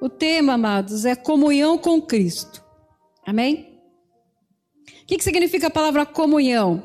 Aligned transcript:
O 0.00 0.08
tema, 0.08 0.54
amados, 0.54 1.04
é 1.04 1.14
comunhão 1.14 1.78
com 1.78 2.00
Cristo. 2.00 2.62
Amém? 3.26 3.80
O 5.02 5.06
que, 5.06 5.22
significa 5.22 5.68
a 5.68 5.70
palavra 5.70 6.04
comunhão? 6.04 6.82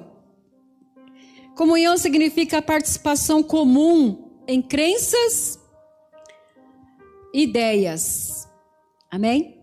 Comunhão 1.56 1.98
significa 1.98 2.60
a 2.60 2.62
participação 2.62 3.44
comum 3.44 4.42
em 4.48 4.62
crenças, 4.62 5.60
ideias. 7.34 8.48
Amém? 9.12 9.60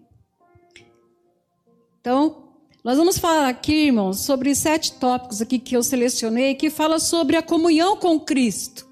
Então, 2.00 2.52
nós 2.84 2.98
vamos 2.98 3.18
falar 3.18 3.48
aqui, 3.48 3.86
irmãos, 3.86 4.20
sobre 4.20 4.54
sete 4.54 4.92
tópicos 4.92 5.40
aqui 5.40 5.58
que 5.58 5.76
eu 5.76 5.82
selecionei 5.82 6.54
que 6.54 6.70
fala 6.70 7.00
sobre 7.00 7.36
a 7.36 7.42
comunhão 7.42 7.96
com 7.96 8.20
Cristo. 8.20 8.86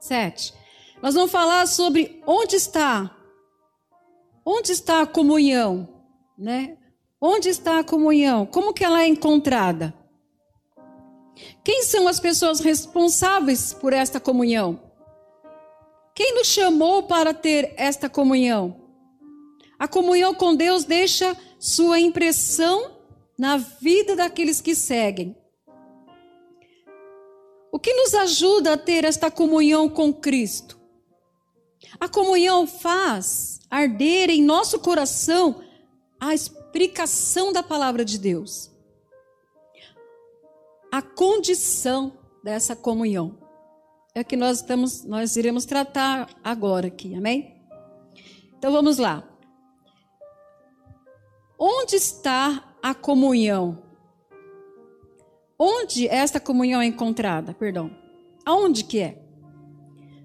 Sete. 0.00 0.54
Nós 1.02 1.14
vamos 1.14 1.30
falar 1.30 1.66
sobre 1.66 2.22
onde 2.26 2.56
está, 2.56 3.14
onde 4.50 4.72
está 4.72 5.02
a 5.02 5.06
comunhão, 5.06 5.86
né? 6.38 6.78
Onde 7.20 7.50
está 7.50 7.80
a 7.80 7.84
comunhão? 7.84 8.46
Como 8.46 8.72
que 8.72 8.82
ela 8.82 9.02
é 9.02 9.06
encontrada? 9.06 9.92
Quem 11.62 11.82
são 11.82 12.08
as 12.08 12.18
pessoas 12.18 12.60
responsáveis 12.60 13.74
por 13.74 13.92
esta 13.92 14.18
comunhão? 14.18 14.80
Quem 16.14 16.34
nos 16.34 16.46
chamou 16.46 17.02
para 17.02 17.34
ter 17.34 17.74
esta 17.76 18.08
comunhão? 18.08 18.88
A 19.78 19.86
comunhão 19.86 20.34
com 20.34 20.56
Deus 20.56 20.82
deixa 20.84 21.36
sua 21.60 22.00
impressão 22.00 22.96
na 23.38 23.58
vida 23.58 24.16
daqueles 24.16 24.62
que 24.62 24.74
seguem. 24.74 25.36
O 27.70 27.78
que 27.78 27.92
nos 27.92 28.14
ajuda 28.14 28.72
a 28.72 28.78
ter 28.78 29.04
esta 29.04 29.30
comunhão 29.30 29.90
com 29.90 30.10
Cristo? 30.10 30.77
A 32.00 32.08
comunhão 32.08 32.66
faz 32.66 33.60
arder 33.70 34.30
em 34.30 34.42
nosso 34.42 34.78
coração 34.78 35.62
a 36.20 36.34
explicação 36.34 37.52
da 37.52 37.62
palavra 37.62 38.04
de 38.04 38.18
Deus. 38.18 38.70
A 40.90 41.02
condição 41.02 42.12
dessa 42.42 42.74
comunhão 42.74 43.38
é 44.14 44.24
que 44.24 44.36
nós 44.36 44.58
estamos, 44.58 45.04
nós 45.04 45.36
iremos 45.36 45.64
tratar 45.64 46.28
agora 46.42 46.88
aqui, 46.88 47.14
amém? 47.14 47.54
Então 48.56 48.72
vamos 48.72 48.98
lá. 48.98 49.22
Onde 51.58 51.96
está 51.96 52.74
a 52.82 52.94
comunhão? 52.94 53.82
Onde 55.58 56.08
esta 56.08 56.40
comunhão 56.40 56.80
é 56.80 56.86
encontrada? 56.86 57.52
Perdão. 57.52 57.90
Aonde 58.44 58.84
que 58.84 59.00
é? 59.00 59.22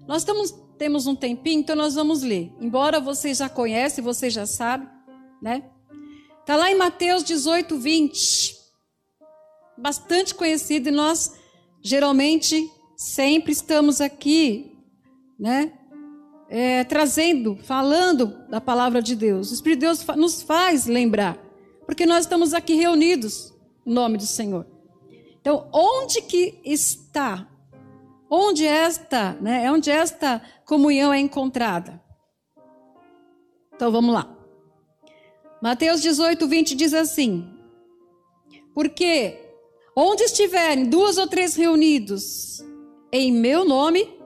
Nós 0.06 0.22
estamos, 0.22 0.54
temos 0.78 1.06
um 1.06 1.14
tempinho, 1.14 1.60
então 1.60 1.76
nós 1.76 1.94
vamos 1.94 2.22
ler. 2.22 2.52
Embora 2.60 3.00
você 3.00 3.32
já 3.34 3.48
conhece, 3.48 4.00
você 4.00 4.28
já 4.28 4.46
sabe, 4.46 4.88
né? 5.40 5.64
Está 6.40 6.56
lá 6.56 6.70
em 6.70 6.76
Mateus 6.76 7.24
18, 7.24 7.78
20. 7.78 8.54
Bastante 9.78 10.34
conhecido 10.34 10.88
e 10.88 10.92
nós 10.92 11.34
geralmente 11.82 12.70
sempre 12.96 13.52
estamos 13.52 14.00
aqui, 14.00 14.76
né? 15.38 15.72
É, 16.48 16.84
trazendo, 16.84 17.56
falando 17.56 18.46
da 18.48 18.60
palavra 18.60 19.02
de 19.02 19.16
Deus. 19.16 19.50
O 19.50 19.54
Espírito 19.54 19.80
de 19.80 19.86
Deus 19.86 20.04
nos 20.16 20.42
faz 20.42 20.86
lembrar, 20.86 21.38
porque 21.86 22.04
nós 22.04 22.24
estamos 22.24 22.52
aqui 22.52 22.74
reunidos 22.74 23.52
no 23.84 23.94
nome 23.94 24.18
do 24.18 24.26
Senhor. 24.26 24.66
Então, 25.40 25.68
onde 25.72 26.22
que 26.22 26.60
está? 26.64 27.48
Onde 28.36 28.66
esta, 28.66 29.34
né? 29.40 29.64
É 29.64 29.70
onde 29.70 29.92
esta 29.92 30.42
comunhão 30.66 31.14
é 31.14 31.20
encontrada? 31.20 32.02
Então, 33.72 33.92
vamos 33.92 34.12
lá. 34.12 34.28
Mateus 35.62 36.02
18, 36.02 36.48
20 36.48 36.74
diz 36.74 36.92
assim: 36.94 37.48
Porque 38.74 39.38
onde 39.94 40.24
estiverem 40.24 40.90
duas 40.90 41.16
ou 41.16 41.28
três 41.28 41.54
reunidos 41.54 42.60
em 43.12 43.30
meu 43.30 43.64
nome, 43.64 44.18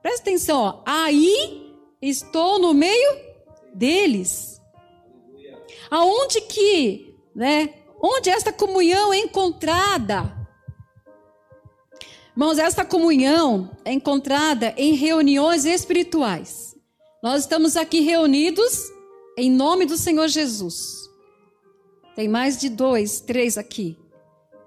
presta 0.00 0.22
atenção, 0.22 0.58
ó, 0.58 0.82
aí 0.86 1.76
estou 2.00 2.58
no 2.58 2.72
meio 2.72 3.20
deles. 3.74 4.62
Aonde 5.90 6.40
que, 6.40 7.18
né? 7.36 7.68
Onde 8.02 8.30
esta 8.30 8.50
comunhão 8.50 9.12
é 9.12 9.18
encontrada? 9.18 10.41
Irmãos, 12.34 12.56
esta 12.56 12.82
comunhão 12.82 13.70
é 13.84 13.92
encontrada 13.92 14.72
em 14.78 14.94
reuniões 14.94 15.66
espirituais. 15.66 16.74
Nós 17.22 17.42
estamos 17.42 17.76
aqui 17.76 18.00
reunidos 18.00 18.90
em 19.36 19.50
nome 19.50 19.84
do 19.84 19.98
Senhor 19.98 20.28
Jesus. 20.28 21.10
Tem 22.16 22.28
mais 22.28 22.58
de 22.58 22.70
dois, 22.70 23.20
três 23.20 23.58
aqui. 23.58 23.98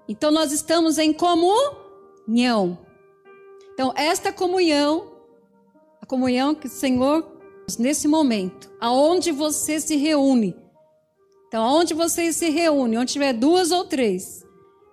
Então 0.08 0.30
nós 0.30 0.52
estamos 0.52 0.96
em 0.96 1.12
comunhão. 1.12 2.78
Então, 3.74 3.92
esta 3.96 4.32
comunhão, 4.32 5.12
a 6.00 6.06
comunhão 6.06 6.54
que 6.54 6.68
o 6.68 6.70
Senhor, 6.70 7.26
nesse 7.78 8.06
momento, 8.06 8.70
aonde 8.80 9.32
você 9.32 9.80
se 9.80 9.96
reúne. 9.96 10.56
Então, 11.48 11.64
aonde 11.64 11.94
você 11.94 12.32
se 12.32 12.48
reúne, 12.48 12.96
onde 12.96 13.12
tiver 13.12 13.32
duas 13.32 13.72
ou 13.72 13.84
três, 13.84 14.46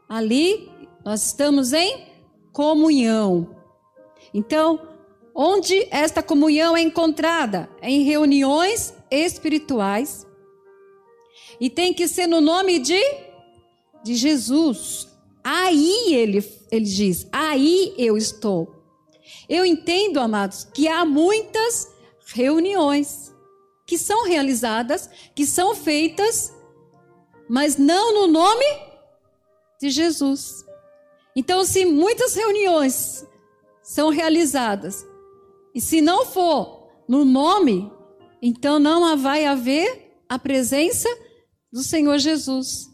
ali 0.10 0.70
nós 1.06 1.28
estamos 1.28 1.72
em 1.72 2.13
comunhão. 2.54 3.56
Então, 4.34 4.80
onde 5.36 5.88
esta 5.92 6.22
comunhão 6.24 6.78
é 6.78 6.82
encontrada? 6.82 7.70
Em 7.82 8.04
reuniões 8.04 8.94
espirituais. 9.12 10.26
E 11.60 11.70
tem 11.70 11.94
que 11.94 12.08
ser 12.08 12.28
no 12.28 12.40
nome 12.40 12.80
de, 12.80 13.02
de 14.04 14.16
Jesus. 14.16 15.08
Aí 15.44 16.14
ele, 16.14 16.48
ele 16.72 16.86
diz: 16.86 17.28
aí 17.32 17.94
eu 17.98 18.16
estou. 18.16 18.72
Eu 19.50 19.66
entendo, 19.66 20.20
amados, 20.20 20.64
que 20.64 20.88
há 20.88 21.04
muitas 21.04 21.92
reuniões 22.28 23.34
que 23.86 23.98
são 23.98 24.26
realizadas, 24.26 25.10
que 25.36 25.46
são 25.46 25.76
feitas, 25.76 26.54
mas 27.50 27.78
não 27.78 28.14
no 28.14 28.28
nome 28.28 28.66
de 29.80 29.90
Jesus. 29.90 30.64
Então, 31.36 31.64
se 31.66 31.86
muitas 31.86 32.36
reuniões 32.36 33.28
são 33.82 34.10
realizadas, 34.10 35.06
e 35.74 35.82
se 35.82 36.02
não 36.02 36.26
for 36.26 36.88
no 37.08 37.26
nome 37.26 37.92
então 38.46 38.78
não 38.78 39.18
vai 39.18 39.46
haver 39.46 40.18
a 40.28 40.38
presença 40.38 41.08
do 41.72 41.82
Senhor 41.82 42.18
Jesus. 42.18 42.90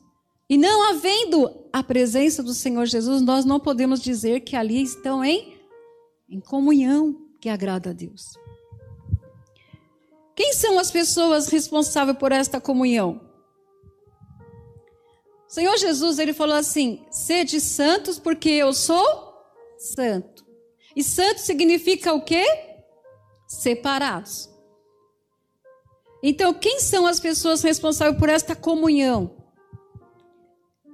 E 0.48 0.56
não 0.60 0.88
havendo 0.92 1.68
a 1.74 1.82
presença 1.82 2.44
do 2.44 2.54
Senhor 2.54 2.86
Jesus, 2.86 3.24
nós 3.24 3.46
não 3.46 3.60
podemos 3.60 4.00
dizer 4.00 4.42
que 4.42 4.56
ali 4.56 4.84
estão 4.84 5.26
em, 5.26 5.60
em 6.30 6.40
comunhão 6.40 7.16
que 7.42 7.50
agrada 7.50 7.90
a 7.90 7.94
Deus. 7.94 8.38
Quem 10.36 10.54
são 10.54 10.78
as 10.78 10.92
pessoas 10.92 11.48
responsáveis 11.48 12.18
por 12.20 12.32
esta 12.32 12.62
comunhão? 12.62 13.20
O 15.50 15.52
Senhor 15.52 15.76
Jesus, 15.78 16.20
ele 16.20 16.32
falou 16.32 16.56
assim: 16.56 17.04
sede 17.10 17.60
santos, 17.60 18.20
porque 18.20 18.50
eu 18.50 18.72
sou 18.72 19.34
santo. 19.78 20.46
E 20.96 21.04
santo 21.04 21.40
significa 21.40 22.14
o 22.14 22.22
quê? 22.22 22.46
Separados. 23.48 24.48
Então, 26.22 26.54
quem 26.54 26.80
são 26.80 27.08
as 27.08 27.20
pessoas 27.20 27.64
responsáveis 27.64 28.20
por 28.20 28.30
esta 28.30 28.56
comunhão? 28.56 29.38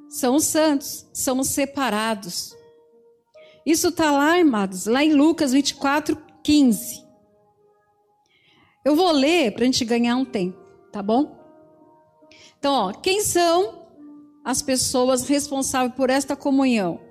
São 0.08 0.36
os 0.36 0.46
santos, 0.46 1.06
somos 1.14 1.50
separados. 1.50 2.56
Isso 3.66 3.90
está 3.90 4.10
lá, 4.12 4.40
amados, 4.40 4.86
lá 4.86 5.04
em 5.04 5.14
Lucas 5.14 5.52
24, 5.52 6.16
15. 6.44 7.04
Eu 8.86 8.96
vou 8.96 9.12
ler 9.12 9.52
para 9.52 9.64
a 9.64 9.66
gente 9.66 9.84
ganhar 9.84 10.16
um 10.16 10.24
tempo, 10.24 10.58
tá 10.92 11.02
bom? 11.02 11.36
Então, 12.58 12.74
ó, 12.74 12.94
quem 12.94 13.22
são 13.22 13.85
as 14.46 14.62
pessoas 14.62 15.28
responsáveis 15.28 15.96
por 15.96 16.12
esta 16.12 16.36
comunhão? 16.36 17.02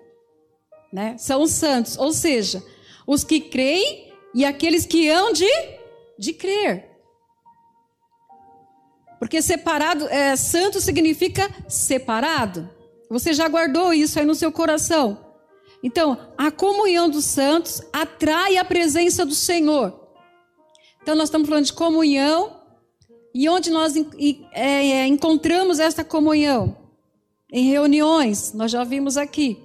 Né? 0.92 1.18
São 1.18 1.42
os 1.42 1.50
santos, 1.50 1.98
ou 1.98 2.12
seja, 2.12 2.62
os 3.04 3.24
que 3.24 3.40
creem 3.40 4.12
e 4.32 4.44
aqueles 4.44 4.86
que 4.86 5.08
hão 5.10 5.32
de, 5.32 5.50
de 6.16 6.32
crer. 6.32 6.88
Porque 9.18 9.42
separado, 9.42 10.06
é, 10.08 10.36
santo 10.36 10.80
significa 10.80 11.50
separado. 11.68 12.70
Você 13.10 13.32
já 13.32 13.48
guardou 13.48 13.92
isso 13.92 14.18
aí 14.18 14.24
no 14.24 14.34
seu 14.34 14.52
coração. 14.52 15.18
Então, 15.82 16.18
a 16.36 16.50
comunhão 16.50 17.08
dos 17.08 17.24
santos 17.24 17.82
atrai 17.92 18.56
a 18.56 18.64
presença 18.64 19.24
do 19.24 19.34
Senhor. 19.34 20.08
Então, 21.02 21.14
nós 21.14 21.28
estamos 21.28 21.48
falando 21.48 21.66
de 21.66 21.72
comunhão. 21.72 22.60
E 23.34 23.48
onde 23.48 23.70
nós 23.70 23.94
é, 23.96 24.88
é, 24.90 25.06
encontramos 25.06 25.80
essa 25.80 26.04
comunhão? 26.04 26.83
Em 27.54 27.68
reuniões, 27.68 28.52
nós 28.52 28.72
já 28.72 28.82
vimos 28.82 29.16
aqui. 29.16 29.62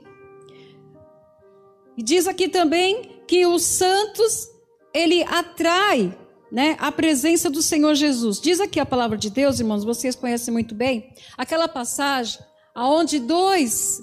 E 1.97 2.03
diz 2.03 2.27
aqui 2.27 2.47
também 2.47 3.23
que 3.27 3.47
os 3.47 3.63
santos, 3.63 4.47
ele 4.93 5.23
atrai 5.23 6.15
né, 6.51 6.77
a 6.79 6.91
presença 6.91 7.49
do 7.49 7.63
Senhor 7.63 7.95
Jesus. 7.95 8.39
Diz 8.39 8.59
aqui 8.59 8.79
a 8.79 8.85
palavra 8.85 9.17
de 9.17 9.31
Deus, 9.31 9.59
irmãos, 9.59 9.83
vocês 9.83 10.15
conhecem 10.15 10.53
muito 10.53 10.75
bem, 10.75 11.15
aquela 11.35 11.67
passagem 11.67 12.39
aonde 12.75 13.17
dois 13.17 13.99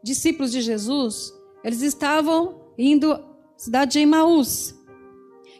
discípulos 0.00 0.52
de 0.52 0.60
Jesus, 0.60 1.32
eles 1.64 1.82
estavam 1.82 2.72
indo 2.78 3.12
à 3.12 3.20
cidade 3.56 3.94
de 3.94 3.98
Emaús. 3.98 4.76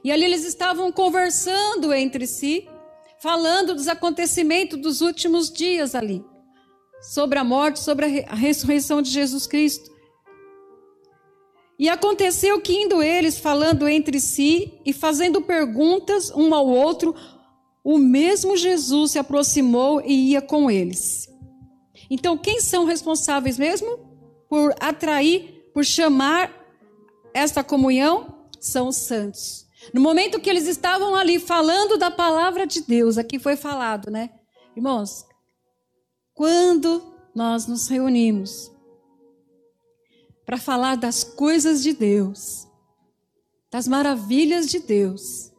E 0.05 0.13
ali 0.13 0.25
eles 0.25 0.45
estavam 0.45 0.93
conversando 0.93 1.93
entre 1.93 2.25
si, 2.25 2.69
falando 3.21 3.75
dos 3.75 3.89
acontecimentos 3.89 4.81
dos 4.81 5.01
últimos 5.01 5.51
dias 5.51 5.97
ali, 5.97 6.25
sobre 7.05 7.39
a 7.39 7.45
morte, 7.45 7.81
sobre 7.81 8.25
a 8.27 8.35
ressurreição 8.35 9.03
de 9.03 9.11
Jesus 9.11 9.47
Cristo. 9.47 9.93
E 11.79 11.89
aconteceu 11.89 12.61
que 12.61 12.73
indo 12.73 13.03
eles 13.03 13.39
falando 13.39 13.89
entre 13.89 14.21
si 14.21 14.81
e 14.87 14.93
fazendo 14.93 15.43
perguntas 15.43 16.31
um 16.31 16.55
ao 16.55 16.67
outro, 16.67 17.15
o 17.83 17.99
mesmo 17.99 18.57
Jesus 18.57 19.11
se 19.13 19.19
aproximou 19.19 20.01
e 20.01 20.31
ia 20.31 20.41
com 20.41 20.71
eles. 20.71 21.29
Então, 22.09 22.39
quem 22.39 22.61
são 22.61 22.85
responsáveis 22.85 23.59
mesmo 23.59 23.99
por 24.49 24.75
atrair, 24.81 25.71
por 25.75 25.85
chamar 25.85 26.51
esta 27.35 27.63
comunhão? 27.65 28.47
São 28.61 28.89
os 28.89 28.97
santos. 28.97 29.67
No 29.93 30.01
momento 30.01 30.41
que 30.41 30.49
eles 30.49 30.67
estavam 30.67 31.15
ali 31.15 31.39
falando 31.39 31.99
da 31.99 32.11
palavra 32.11 32.67
de 32.67 32.81
Deus, 32.81 33.19
aqui 33.19 33.39
foi 33.39 33.57
falado, 33.57 34.11
né? 34.11 34.31
Irmãos, 34.75 35.27
quando 36.35 37.15
nós 37.35 37.67
nos 37.67 37.89
reunimos 37.89 38.71
para 40.45 40.59
falar 40.59 40.97
das 40.97 41.25
coisas 41.25 41.83
de 41.83 41.93
Deus, 41.93 42.69
das 43.71 43.89
maravilhas 43.89 44.67
de 44.67 44.81
Deus, 44.81 45.53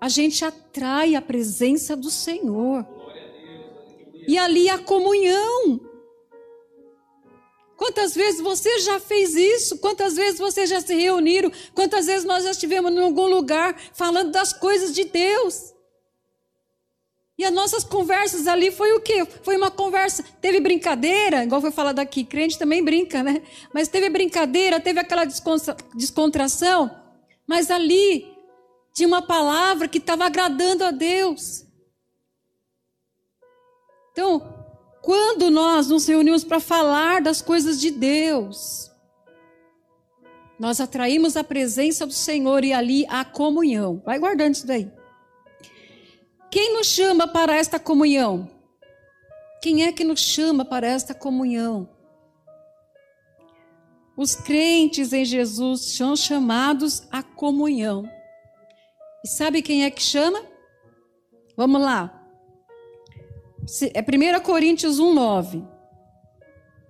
a 0.00 0.08
gente 0.08 0.44
atrai 0.44 1.14
a 1.14 1.20
presença 1.20 1.94
do 1.96 2.10
Senhor. 2.10 2.86
E 4.26 4.38
ali 4.38 4.70
a 4.70 4.78
comunhão. 4.78 5.80
Quantas 7.76 8.14
vezes 8.14 8.40
você 8.40 8.78
já 8.80 9.00
fez 9.00 9.34
isso? 9.34 9.78
Quantas 9.78 10.14
vezes 10.14 10.38
vocês 10.38 10.70
já 10.70 10.80
se 10.80 10.94
reuniram? 10.94 11.50
Quantas 11.74 12.06
vezes 12.06 12.24
nós 12.24 12.44
já 12.44 12.52
estivemos 12.52 12.92
em 12.92 13.00
algum 13.00 13.26
lugar 13.26 13.78
falando 13.92 14.30
das 14.30 14.52
coisas 14.52 14.94
de 14.94 15.04
Deus? 15.04 15.74
E 17.40 17.44
as 17.46 17.54
nossas 17.54 17.82
conversas 17.82 18.46
ali 18.46 18.70
foi 18.70 18.92
o 18.92 19.00
quê? 19.00 19.24
Foi 19.24 19.56
uma 19.56 19.70
conversa. 19.70 20.22
Teve 20.42 20.60
brincadeira, 20.60 21.42
igual 21.42 21.62
foi 21.62 21.70
falado 21.70 21.98
aqui, 21.98 22.22
crente 22.22 22.58
também 22.58 22.84
brinca, 22.84 23.22
né? 23.22 23.40
Mas 23.72 23.88
teve 23.88 24.10
brincadeira, 24.10 24.78
teve 24.78 25.00
aquela 25.00 25.24
descontração, 25.94 26.94
mas 27.46 27.70
ali 27.70 28.30
tinha 28.92 29.08
uma 29.08 29.22
palavra 29.22 29.88
que 29.88 29.96
estava 29.96 30.26
agradando 30.26 30.84
a 30.84 30.90
Deus. 30.90 31.64
Então, 34.12 34.66
quando 35.00 35.50
nós 35.50 35.88
nos 35.88 36.06
reunimos 36.06 36.44
para 36.44 36.60
falar 36.60 37.22
das 37.22 37.40
coisas 37.40 37.80
de 37.80 37.90
Deus, 37.90 38.90
nós 40.58 40.78
atraímos 40.78 41.38
a 41.38 41.42
presença 41.42 42.06
do 42.06 42.12
Senhor 42.12 42.64
e 42.64 42.74
ali 42.74 43.06
a 43.08 43.24
comunhão. 43.24 44.02
Vai 44.04 44.18
guardando 44.18 44.56
isso 44.56 44.66
daí. 44.66 44.99
Quem 46.50 46.74
nos 46.74 46.88
chama 46.88 47.28
para 47.28 47.54
esta 47.54 47.78
comunhão? 47.78 48.50
Quem 49.62 49.84
é 49.84 49.92
que 49.92 50.02
nos 50.02 50.20
chama 50.20 50.64
para 50.64 50.86
esta 50.86 51.14
comunhão? 51.14 51.88
Os 54.16 54.34
crentes 54.34 55.12
em 55.12 55.24
Jesus 55.24 55.96
são 55.96 56.16
chamados 56.16 57.06
à 57.10 57.22
comunhão. 57.22 58.10
E 59.24 59.28
sabe 59.28 59.62
quem 59.62 59.84
é 59.84 59.90
que 59.90 60.02
chama? 60.02 60.42
Vamos 61.56 61.80
lá. 61.80 62.20
É 63.94 64.00
1 64.00 64.40
Coríntios 64.42 64.98
1, 64.98 65.14
9. 65.14 65.58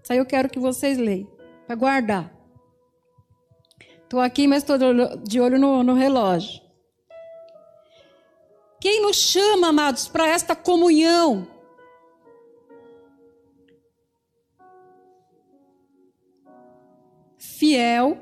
Isso 0.02 0.12
aí 0.12 0.18
eu 0.18 0.24
quero 0.24 0.48
que 0.48 0.58
vocês 0.58 0.96
leiam, 0.96 1.28
para 1.66 1.76
guardar. 1.76 2.34
Estou 4.02 4.20
aqui, 4.20 4.48
mas 4.48 4.62
estou 4.62 4.78
de 5.22 5.40
olho 5.40 5.58
no, 5.58 5.82
no 5.82 5.94
relógio. 5.94 6.69
Quem 8.80 9.02
nos 9.02 9.16
chama, 9.16 9.68
amados, 9.68 10.08
para 10.08 10.26
esta 10.26 10.56
comunhão? 10.56 11.46
Fiel 17.36 18.18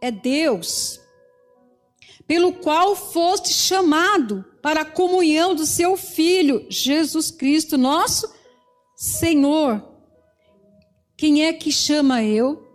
é 0.00 0.10
Deus, 0.10 1.00
pelo 2.26 2.52
qual 2.54 2.96
foste 2.96 3.52
chamado 3.52 4.44
para 4.60 4.80
a 4.80 4.84
comunhão 4.84 5.54
do 5.54 5.64
seu 5.64 5.96
Filho, 5.96 6.66
Jesus 6.68 7.30
Cristo, 7.30 7.78
nosso 7.78 8.34
Senhor. 8.96 9.82
Quem 11.16 11.44
é 11.44 11.52
que 11.52 11.70
chama 11.70 12.24
eu? 12.24 12.66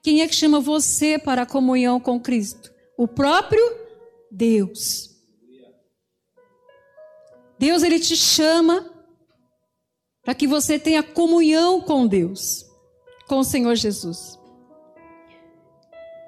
Quem 0.00 0.20
é 0.20 0.28
que 0.28 0.34
chama 0.34 0.60
você 0.60 1.18
para 1.18 1.42
a 1.42 1.46
comunhão 1.46 1.98
com 1.98 2.20
Cristo? 2.20 2.72
O 2.96 3.08
próprio 3.08 3.64
Deus. 4.30 5.13
Deus 7.58 7.82
ele 7.82 8.00
te 8.00 8.16
chama 8.16 8.90
para 10.24 10.34
que 10.34 10.46
você 10.46 10.78
tenha 10.78 11.02
comunhão 11.02 11.80
com 11.80 12.06
Deus, 12.06 12.64
com 13.26 13.38
o 13.38 13.44
Senhor 13.44 13.74
Jesus. 13.74 14.38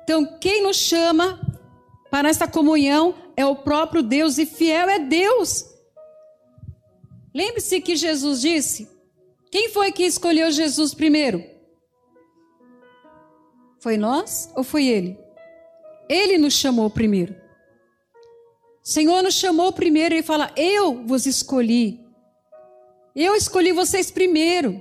Então, 0.02 0.38
quem 0.38 0.62
nos 0.62 0.76
chama 0.76 1.40
para 2.10 2.28
essa 2.28 2.46
comunhão 2.46 3.14
é 3.36 3.44
o 3.44 3.56
próprio 3.56 4.02
Deus 4.02 4.38
e 4.38 4.46
fiel 4.46 4.88
é 4.88 4.98
Deus. 4.98 5.64
Lembre-se 7.34 7.80
que 7.80 7.96
Jesus 7.96 8.40
disse: 8.40 8.88
quem 9.50 9.68
foi 9.68 9.92
que 9.92 10.04
escolheu 10.04 10.50
Jesus 10.50 10.94
primeiro? 10.94 11.44
Foi 13.80 13.96
nós 13.96 14.50
ou 14.56 14.62
foi 14.62 14.86
ele? 14.86 15.18
Ele 16.08 16.38
nos 16.38 16.54
chamou 16.54 16.90
primeiro. 16.90 17.45
Senhor 18.86 19.20
nos 19.20 19.34
chamou 19.34 19.72
primeiro 19.72 20.14
e 20.14 20.22
fala: 20.22 20.52
Eu 20.56 21.04
vos 21.04 21.26
escolhi. 21.26 22.00
Eu 23.16 23.34
escolhi 23.34 23.72
vocês 23.72 24.12
primeiro. 24.12 24.80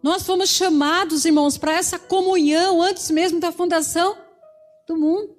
Nós 0.00 0.22
fomos 0.22 0.48
chamados, 0.50 1.24
irmãos, 1.24 1.58
para 1.58 1.74
essa 1.74 1.98
comunhão 1.98 2.80
antes 2.80 3.10
mesmo 3.10 3.40
da 3.40 3.50
fundação 3.50 4.16
do 4.86 4.96
mundo. 4.96 5.36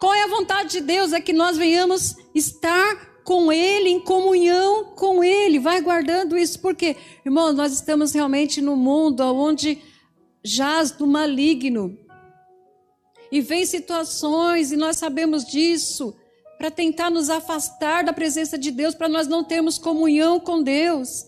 Qual 0.00 0.12
é 0.12 0.24
a 0.24 0.26
vontade 0.26 0.72
de 0.72 0.80
Deus? 0.80 1.12
É 1.12 1.20
que 1.20 1.32
nós 1.32 1.56
venhamos 1.56 2.16
estar 2.34 3.22
com 3.22 3.52
Ele, 3.52 3.88
em 3.88 4.00
comunhão 4.00 4.86
com 4.96 5.22
Ele. 5.22 5.60
Vai 5.60 5.80
guardando 5.80 6.36
isso, 6.36 6.58
porque, 6.58 6.96
irmãos, 7.24 7.54
nós 7.54 7.72
estamos 7.72 8.12
realmente 8.12 8.60
no 8.60 8.74
mundo 8.74 9.20
onde 9.22 9.80
jaz 10.42 10.90
do 10.90 11.06
maligno. 11.06 11.96
E 13.30 13.40
vem 13.40 13.64
situações, 13.64 14.72
e 14.72 14.76
nós 14.76 14.96
sabemos 14.96 15.44
disso 15.44 16.12
para 16.58 16.70
tentar 16.70 17.10
nos 17.10 17.28
afastar 17.28 18.04
da 18.04 18.12
presença 18.12 18.56
de 18.56 18.70
Deus, 18.70 18.94
para 18.94 19.08
nós 19.08 19.26
não 19.28 19.44
termos 19.44 19.78
comunhão 19.78 20.40
com 20.40 20.62
Deus, 20.62 21.26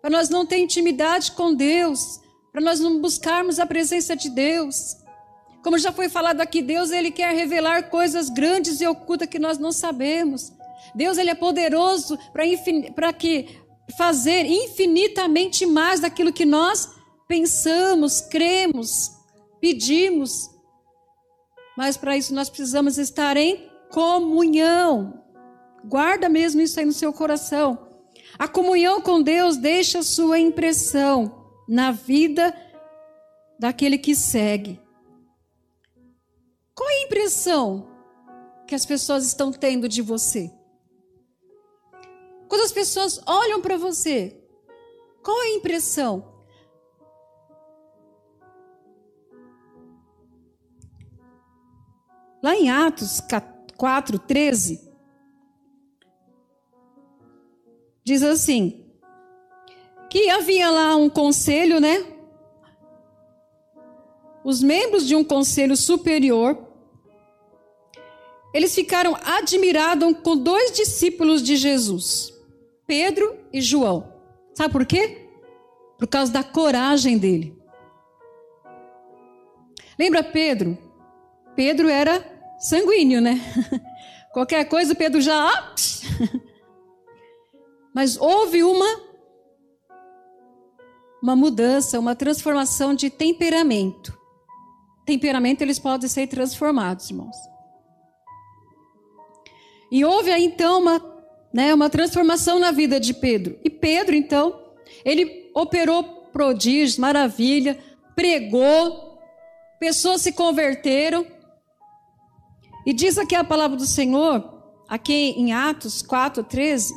para 0.00 0.10
nós 0.10 0.28
não 0.28 0.44
ter 0.44 0.58
intimidade 0.58 1.32
com 1.32 1.54
Deus, 1.54 2.20
para 2.52 2.60
nós 2.60 2.80
não 2.80 3.00
buscarmos 3.00 3.58
a 3.58 3.66
presença 3.66 4.14
de 4.16 4.28
Deus. 4.28 4.96
Como 5.62 5.78
já 5.78 5.92
foi 5.92 6.08
falado 6.08 6.40
aqui, 6.40 6.62
Deus 6.62 6.90
ele 6.90 7.10
quer 7.10 7.34
revelar 7.34 7.90
coisas 7.90 8.28
grandes 8.30 8.80
e 8.80 8.86
ocultas 8.86 9.28
que 9.28 9.38
nós 9.38 9.58
não 9.58 9.72
sabemos. 9.72 10.52
Deus 10.94 11.18
ele 11.18 11.30
é 11.30 11.34
poderoso 11.34 12.18
para 12.94 13.12
que 13.12 13.60
fazer 13.96 14.46
infinitamente 14.46 15.66
mais 15.66 16.00
daquilo 16.00 16.32
que 16.32 16.46
nós 16.46 16.88
pensamos, 17.28 18.20
cremos, 18.20 19.10
pedimos. 19.60 20.50
Mas 21.76 21.96
para 21.96 22.16
isso 22.16 22.34
nós 22.34 22.48
precisamos 22.48 22.98
estar 22.98 23.36
em 23.36 23.69
comunhão. 23.90 25.22
Guarda 25.84 26.28
mesmo 26.28 26.60
isso 26.60 26.78
aí 26.78 26.86
no 26.86 26.92
seu 26.92 27.12
coração. 27.12 27.88
A 28.38 28.46
comunhão 28.46 29.00
com 29.00 29.20
Deus 29.22 29.56
deixa 29.56 30.02
sua 30.02 30.38
impressão 30.38 31.46
na 31.68 31.90
vida 31.90 32.54
daquele 33.58 33.98
que 33.98 34.14
segue. 34.14 34.80
Qual 36.74 36.88
é 36.88 36.94
a 36.94 37.04
impressão 37.04 37.88
que 38.66 38.74
as 38.74 38.86
pessoas 38.86 39.26
estão 39.26 39.52
tendo 39.52 39.88
de 39.88 40.00
você? 40.00 40.50
Quando 42.48 42.62
as 42.62 42.72
pessoas 42.72 43.20
olham 43.26 43.60
para 43.60 43.76
você, 43.76 44.42
qual 45.22 45.40
é 45.42 45.46
a 45.46 45.56
impressão? 45.56 46.30
Lá 52.42 52.56
em 52.56 52.70
Atos 52.70 53.20
4, 53.80 54.18
13, 54.18 54.78
diz 58.04 58.22
assim: 58.22 58.84
que 60.10 60.28
havia 60.28 60.70
lá 60.70 60.96
um 60.96 61.08
conselho, 61.08 61.80
né? 61.80 62.04
Os 64.44 64.62
membros 64.62 65.06
de 65.06 65.16
um 65.16 65.24
conselho 65.24 65.74
superior 65.78 66.68
eles 68.52 68.74
ficaram 68.74 69.16
admirados 69.24 70.14
com 70.22 70.36
dois 70.36 70.72
discípulos 70.72 71.42
de 71.42 71.56
Jesus, 71.56 72.34
Pedro 72.86 73.38
e 73.50 73.62
João. 73.62 74.12
Sabe 74.52 74.72
por 74.72 74.84
quê? 74.84 75.26
Por 75.98 76.06
causa 76.06 76.30
da 76.30 76.42
coragem 76.42 77.16
dele. 77.16 77.56
Lembra 79.98 80.22
Pedro? 80.22 80.76
Pedro 81.54 81.88
era 81.88 82.39
sanguíneo, 82.60 83.20
né? 83.20 83.40
Qualquer 84.32 84.64
coisa, 84.66 84.94
Pedro 84.94 85.20
já. 85.20 85.74
Mas 87.94 88.16
houve 88.16 88.62
uma 88.62 89.10
uma 91.22 91.36
mudança, 91.36 91.98
uma 91.98 92.14
transformação 92.14 92.94
de 92.94 93.10
temperamento. 93.10 94.18
Temperamento 95.04 95.62
eles 95.62 95.78
podem 95.78 96.08
ser 96.08 96.26
transformados, 96.26 97.10
irmãos. 97.10 97.36
E 99.90 100.04
houve 100.04 100.30
aí 100.30 100.44
então 100.44 100.80
uma, 100.80 101.24
né, 101.52 101.74
uma 101.74 101.90
transformação 101.90 102.58
na 102.58 102.70
vida 102.70 102.98
de 102.98 103.12
Pedro. 103.12 103.58
E 103.64 103.68
Pedro, 103.68 104.14
então, 104.14 104.58
ele 105.04 105.50
operou 105.54 106.04
prodígios, 106.32 106.96
maravilha, 106.96 107.78
pregou, 108.14 109.18
pessoas 109.78 110.22
se 110.22 110.32
converteram. 110.32 111.26
E 112.84 112.92
diz 112.92 113.18
aqui 113.18 113.34
a 113.34 113.44
palavra 113.44 113.76
do 113.76 113.86
Senhor, 113.86 114.62
aqui 114.88 115.34
em 115.36 115.52
Atos 115.52 116.02
4, 116.02 116.42
13, 116.44 116.94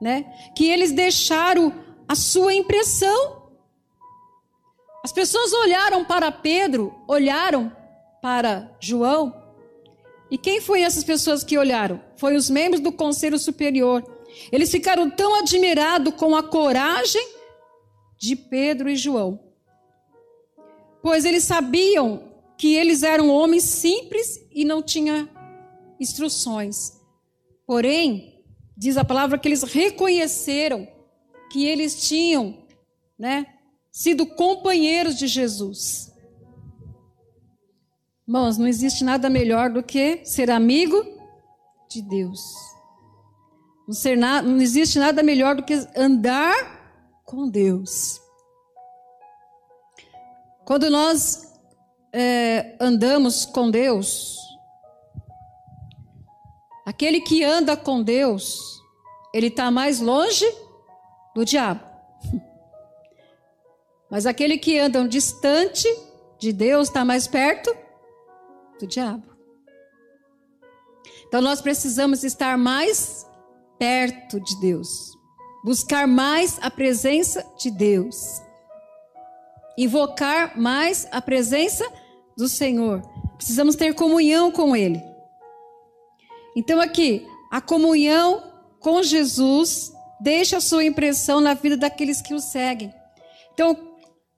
né, 0.00 0.24
que 0.56 0.68
eles 0.68 0.92
deixaram 0.92 1.72
a 2.06 2.14
sua 2.14 2.54
impressão 2.54 3.38
as 5.08 5.12
pessoas 5.12 5.52
olharam 5.52 6.04
para 6.04 6.30
Pedro, 6.30 6.94
olharam 7.06 7.74
para 8.20 8.76
João. 8.78 9.34
E 10.30 10.36
quem 10.36 10.60
foi 10.60 10.82
essas 10.82 11.04
pessoas 11.04 11.42
que 11.42 11.56
olharam? 11.56 11.98
Foi 12.16 12.36
os 12.36 12.50
membros 12.50 12.82
do 12.82 12.92
Conselho 12.92 13.38
Superior. 13.38 14.04
Eles 14.52 14.70
ficaram 14.70 15.08
tão 15.08 15.36
admirados 15.36 16.14
com 16.14 16.36
a 16.36 16.42
coragem 16.42 17.26
de 18.18 18.36
Pedro 18.36 18.90
e 18.90 18.96
João. 18.96 19.40
Pois 21.00 21.24
eles 21.24 21.44
sabiam 21.44 22.27
que 22.58 22.74
eles 22.74 23.04
eram 23.04 23.30
homens 23.30 23.62
simples 23.62 24.44
e 24.52 24.64
não 24.64 24.82
tinham 24.82 25.28
instruções. 26.00 26.98
Porém, 27.64 28.44
diz 28.76 28.96
a 28.96 29.04
palavra 29.04 29.38
que 29.38 29.48
eles 29.48 29.62
reconheceram 29.62 30.86
que 31.50 31.64
eles 31.64 32.06
tinham, 32.06 32.66
né, 33.18 33.46
sido 33.90 34.26
companheiros 34.26 35.16
de 35.16 35.26
Jesus. 35.26 36.12
Irmãos, 38.26 38.58
não 38.58 38.66
existe 38.66 39.02
nada 39.02 39.30
melhor 39.30 39.70
do 39.70 39.82
que 39.82 40.24
ser 40.24 40.50
amigo 40.50 41.02
de 41.88 42.02
Deus. 42.02 42.42
Não, 43.86 43.94
ser 43.94 44.18
na, 44.18 44.42
não 44.42 44.60
existe 44.60 44.98
nada 44.98 45.22
melhor 45.22 45.56
do 45.56 45.62
que 45.62 45.74
andar 45.96 47.22
com 47.24 47.48
Deus. 47.48 48.20
Quando 50.66 50.90
nós 50.90 51.47
é, 52.12 52.76
andamos 52.80 53.44
com 53.44 53.70
Deus, 53.70 54.36
aquele 56.84 57.20
que 57.20 57.44
anda 57.44 57.76
com 57.76 58.02
Deus, 58.02 58.82
ele 59.32 59.48
está 59.48 59.70
mais 59.70 60.00
longe 60.00 60.46
do 61.34 61.44
diabo. 61.44 61.84
Mas 64.10 64.26
aquele 64.26 64.58
que 64.58 64.78
anda 64.78 65.06
distante 65.06 65.88
de 66.38 66.52
Deus 66.52 66.88
está 66.88 67.04
mais 67.04 67.26
perto 67.26 67.76
do 68.80 68.86
diabo. 68.86 69.28
Então 71.26 71.42
nós 71.42 71.60
precisamos 71.60 72.24
estar 72.24 72.56
mais 72.56 73.26
perto 73.78 74.40
de 74.40 74.58
Deus, 74.60 75.12
buscar 75.62 76.08
mais 76.08 76.58
a 76.62 76.70
presença 76.70 77.44
de 77.58 77.70
Deus, 77.70 78.40
invocar 79.78 80.58
mais 80.58 81.06
a 81.12 81.22
presença 81.22 81.88
do 82.36 82.48
Senhor. 82.48 83.00
Precisamos 83.36 83.76
ter 83.76 83.94
comunhão 83.94 84.50
com 84.50 84.74
Ele. 84.74 85.00
Então 86.56 86.80
aqui, 86.80 87.24
a 87.50 87.60
comunhão 87.60 88.42
com 88.80 89.00
Jesus 89.02 89.92
deixa 90.20 90.56
a 90.56 90.60
sua 90.60 90.84
impressão 90.84 91.40
na 91.40 91.54
vida 91.54 91.76
daqueles 91.76 92.20
que 92.20 92.34
o 92.34 92.40
seguem. 92.40 92.92
Então, 93.54 93.76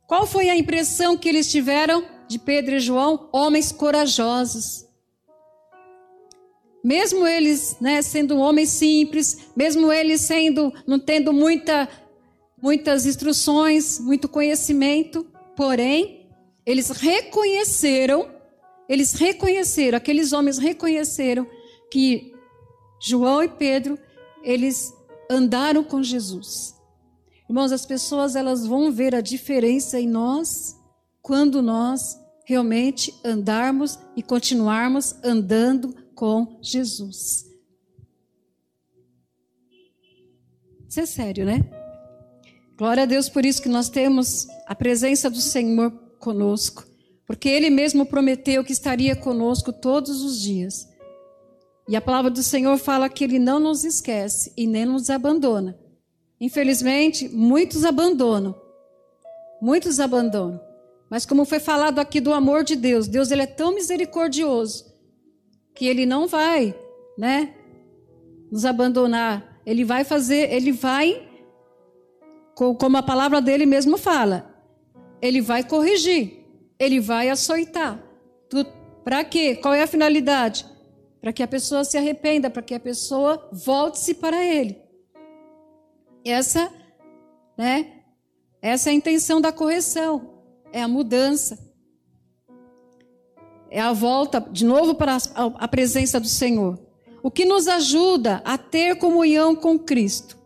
qual 0.07 0.27
foi 0.27 0.51
a 0.51 0.57
impressão 0.57 1.17
que 1.17 1.29
eles 1.29 1.51
tiveram 1.51 2.05
de 2.29 2.39
Pedro 2.39 2.75
e 2.75 2.81
João? 2.81 3.31
Homens 3.33 3.73
corajosos. 3.73 4.87
Mesmo 6.85 7.27
eles, 7.27 7.77
né, 7.81 8.03
sendo 8.03 8.39
homens 8.39 8.71
simples, 8.71 9.51
mesmo 9.57 9.91
eles 9.93 10.23
sendo 10.23 10.73
não 10.87 10.99
tendo 10.99 11.33
muita 11.33 11.89
muitas 12.63 13.07
instruções, 13.07 13.99
muito 13.99 14.29
conhecimento, 14.29 15.27
porém, 15.61 16.27
eles 16.65 16.89
reconheceram, 16.89 18.31
eles 18.89 19.13
reconheceram, 19.13 19.99
aqueles 19.99 20.33
homens 20.33 20.57
reconheceram 20.57 21.47
que 21.93 22.33
João 22.99 23.43
e 23.43 23.49
Pedro, 23.49 23.99
eles 24.43 24.91
andaram 25.31 25.85
com 25.85 26.03
Jesus. 26.03 26.75
Irmãos, 27.47 27.73
as 27.73 27.85
pessoas 27.85 28.37
elas 28.37 28.67
vão 28.67 28.91
ver 28.91 29.15
a 29.15 29.21
diferença 29.21 30.01
em 30.01 30.09
nós 30.09 30.75
quando 31.21 31.61
nós 31.61 32.19
realmente 32.47 33.15
andarmos 33.23 33.99
e 34.17 34.23
continuarmos 34.23 35.15
andando 35.23 35.95
com 36.15 36.59
Jesus. 36.63 37.45
Isso 40.89 41.01
é 41.01 41.05
sério, 41.05 41.45
né? 41.45 41.80
Glória 42.81 43.03
a 43.03 43.07
Deus 43.07 43.29
por 43.29 43.45
isso 43.45 43.61
que 43.61 43.69
nós 43.69 43.91
temos 43.91 44.49
a 44.67 44.75
presença 44.75 45.29
do 45.29 45.37
Senhor 45.37 45.91
conosco, 46.19 46.87
porque 47.27 47.47
Ele 47.47 47.69
mesmo 47.69 48.07
prometeu 48.07 48.65
que 48.65 48.73
estaria 48.73 49.15
conosco 49.15 49.71
todos 49.71 50.23
os 50.23 50.41
dias. 50.41 50.89
E 51.87 51.95
a 51.95 52.01
palavra 52.01 52.31
do 52.31 52.43
Senhor 52.43 52.79
fala 52.79 53.11
que 53.11 53.23
Ele 53.23 53.39
não 53.39 53.61
nos 53.61 53.85
esquece 53.85 54.55
e 54.57 54.67
nem 54.67 54.87
nos 54.87 55.11
abandona. 55.11 55.79
Infelizmente, 56.41 57.29
muitos 57.29 57.85
abandonam. 57.85 58.59
Muitos 59.61 60.01
abandonam. 60.01 60.59
Mas 61.11 61.27
como 61.27 61.45
foi 61.45 61.61
falado 61.61 61.99
aqui 61.99 62.19
do 62.19 62.33
amor 62.33 62.65
de 62.65 62.77
Deus, 62.77 63.07
Deus 63.07 63.31
ele 63.31 63.43
é 63.43 63.47
tão 63.47 63.75
misericordioso 63.75 64.87
que 65.75 65.85
ele 65.85 66.07
não 66.07 66.27
vai, 66.27 66.75
né, 67.19 67.55
nos 68.51 68.65
abandonar. 68.65 69.61
Ele 69.67 69.85
vai 69.85 70.03
fazer, 70.03 70.51
ele 70.51 70.73
vai 70.73 71.29
como 72.79 72.97
a 72.97 73.03
palavra 73.03 73.41
dele 73.41 73.65
mesmo 73.65 73.97
fala, 73.97 74.55
ele 75.23 75.41
vai 75.41 75.65
corrigir, 75.65 76.45
ele 76.79 77.01
vai 77.01 77.31
açoitar. 77.31 78.03
Para 79.03 79.25
quê? 79.25 79.57
Qual 79.57 79.73
é 79.73 79.83
a 79.83 79.87
finalidade? 79.87 80.67
Para 81.21 81.33
que 81.33 81.43
a 81.43 81.49
pessoa 81.49 81.85
se 81.85 81.97
arrependa, 81.97 82.51
para 82.51 82.63
que 82.63 82.75
a 82.75 82.81
pessoa 82.81 83.49
volte-se 83.51 84.15
para 84.15 84.45
ele. 84.45 84.79
Essa, 86.25 86.71
né? 87.57 88.03
Essa 88.61 88.91
é 88.91 88.93
a 88.93 88.95
intenção 88.95 89.41
da 89.41 89.53
correção, 89.53 90.43
é 90.71 90.83
a 90.83 90.89
mudança. 90.89 91.59
É 93.71 93.81
a 93.81 93.93
volta 93.93 94.41
de 94.41 94.65
novo 94.65 94.95
para 94.95 95.17
a 95.35 95.69
presença 95.69 96.21
do 96.21 96.27
Senhor. 96.27 96.79
O 97.23 97.31
que 97.31 97.45
nos 97.45 97.69
ajuda 97.69 98.43
a 98.45 98.59
ter 98.59 98.97
comunhão 98.97 99.55
com 99.55 99.79
Cristo. 99.79 100.40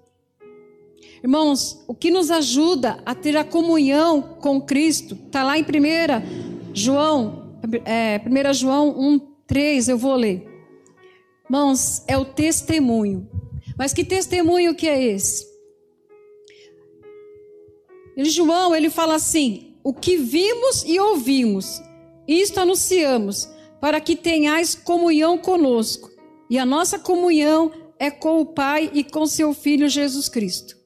Irmãos, 1.25 1.83
o 1.89 1.95
que 1.95 2.11
nos 2.11 2.31
ajuda 2.31 3.03
a 3.07 3.15
ter 3.15 3.35
a 3.35 3.43
comunhão 3.43 4.21
com 4.43 4.61
Cristo, 4.61 5.19
está 5.27 5.43
lá 5.43 5.59
em 5.59 5.63
1 5.63 6.75
João, 6.75 7.59
é, 7.87 8.21
1 8.21 8.53
João 8.53 8.91
1, 8.91 9.19
3, 9.47 9.89
eu 9.89 9.97
vou 9.97 10.17
ler. 10.17 10.47
Irmãos, 11.47 12.05
é 12.07 12.19
o 12.19 12.27
testemunho. 12.27 13.27
Mas 13.79 13.95
que 13.95 14.05
testemunho 14.05 14.75
que 14.75 14.87
é 14.87 15.03
esse? 15.03 15.47
João, 18.19 18.77
ele 18.77 18.91
fala 18.91 19.15
assim: 19.15 19.79
o 19.83 19.95
que 19.95 20.19
vimos 20.19 20.85
e 20.87 21.01
ouvimos, 21.01 21.81
isto 22.29 22.61
anunciamos, 22.61 23.49
para 23.81 23.99
que 23.99 24.15
tenhais 24.15 24.75
comunhão 24.75 25.39
conosco. 25.39 26.11
E 26.51 26.59
a 26.59 26.67
nossa 26.67 26.99
comunhão 26.99 27.73
é 27.99 28.11
com 28.11 28.43
o 28.43 28.45
Pai 28.45 28.91
e 28.93 29.03
com 29.03 29.25
seu 29.25 29.55
Filho 29.55 29.89
Jesus 29.89 30.29
Cristo. 30.29 30.84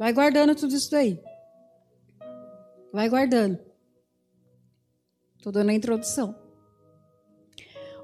Vai 0.00 0.14
guardando 0.14 0.54
tudo 0.54 0.74
isso 0.74 0.90
daí. 0.90 1.20
Vai 2.90 3.06
guardando. 3.10 3.58
Estou 5.36 5.52
dando 5.52 5.68
a 5.68 5.74
introdução. 5.74 6.34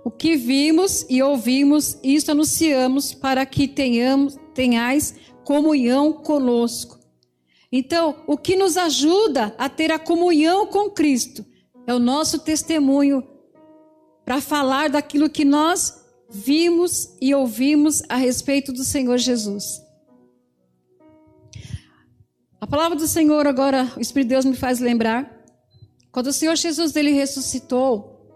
O 0.05 0.11
que 0.11 0.37
vimos 0.37 1.07
e 1.09 1.23
ouvimos, 1.23 1.99
isto 2.05 2.33
anunciamos 2.33 3.15
para 3.15 3.47
que 3.47 3.67
tenhamos, 3.67 4.37
tenhais 4.55 5.15
comunhão 5.43 6.13
conosco. 6.13 7.01
Então, 7.73 8.23
o 8.27 8.37
que 8.37 8.57
nos 8.57 8.77
ajuda 8.77 9.55
a 9.57 9.67
ter 9.71 9.91
a 9.91 9.99
comunhão 9.99 10.67
com 10.67 10.91
Cristo 10.91 11.47
é 11.87 11.95
o 11.95 11.99
nosso 11.99 12.41
testemunho 12.41 13.27
para 14.23 14.43
falar 14.43 14.91
daquilo 14.91 15.31
que 15.31 15.47
nós 15.47 16.05
vimos 16.29 17.17
e 17.23 17.35
ouvimos 17.35 18.03
a 18.07 18.17
respeito 18.17 18.71
do 18.71 18.85
Senhor 18.85 19.17
Jesus. 19.17 19.86
A 22.61 22.67
palavra 22.67 22.97
do 22.97 23.07
Senhor 23.07 23.47
agora, 23.47 23.93
o 23.97 24.01
Espírito 24.01 24.29
de 24.29 24.35
Deus 24.35 24.45
me 24.45 24.57
faz 24.57 24.81
lembrar, 24.81 25.31
quando 26.11 26.29
o 26.29 26.33
Senhor 26.33 26.57
Jesus 26.57 26.97
ele 26.97 27.11
ressuscitou, 27.11 28.33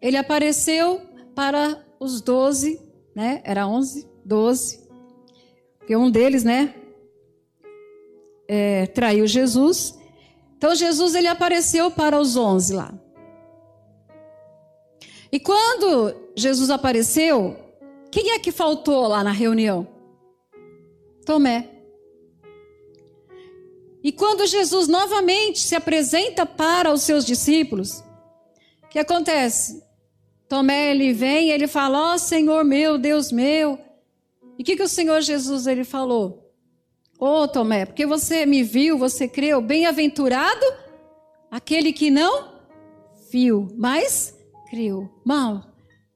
ele 0.00 0.16
apareceu 0.16 1.00
para 1.34 1.84
os 1.98 2.20
doze, 2.20 2.80
né? 3.14 3.42
Era 3.44 3.66
onze, 3.66 4.08
doze, 4.24 4.80
porque 5.78 5.96
um 5.96 6.08
deles, 6.08 6.44
né, 6.44 6.72
é, 8.46 8.86
traiu 8.86 9.26
Jesus. 9.26 9.98
Então 10.56 10.72
Jesus 10.72 11.16
ele 11.16 11.26
apareceu 11.26 11.90
para 11.90 12.20
os 12.20 12.36
onze 12.36 12.72
lá. 12.74 12.94
E 15.32 15.40
quando 15.40 16.14
Jesus 16.36 16.70
apareceu, 16.70 17.56
quem 18.10 18.30
é 18.30 18.38
que 18.38 18.52
faltou 18.52 19.08
lá 19.08 19.24
na 19.24 19.32
reunião? 19.32 19.86
Tomé. 21.26 21.79
E 24.02 24.10
quando 24.10 24.46
Jesus 24.46 24.88
novamente 24.88 25.60
se 25.60 25.74
apresenta 25.74 26.46
para 26.46 26.92
os 26.92 27.02
seus 27.02 27.24
discípulos, 27.24 28.02
o 28.82 28.88
que 28.88 28.98
acontece? 28.98 29.82
Tomé 30.48 30.90
ele 30.90 31.12
vem 31.12 31.50
ele 31.50 31.68
fala: 31.68 32.12
Ó 32.12 32.14
oh, 32.14 32.18
Senhor 32.18 32.64
meu, 32.64 32.98
Deus 32.98 33.30
meu. 33.30 33.78
E 34.58 34.62
o 34.62 34.64
que, 34.64 34.76
que 34.76 34.82
o 34.82 34.88
Senhor 34.88 35.20
Jesus 35.20 35.66
ele 35.66 35.84
falou? 35.84 36.52
Ô 37.18 37.42
oh, 37.42 37.48
Tomé, 37.48 37.84
porque 37.84 38.06
você 38.06 38.46
me 38.46 38.62
viu, 38.62 38.98
você 38.98 39.28
creu, 39.28 39.60
bem-aventurado 39.60 40.64
aquele 41.50 41.92
que 41.92 42.10
não 42.10 42.52
viu, 43.30 43.68
mas 43.76 44.34
creu. 44.70 45.10
Mal, 45.24 45.64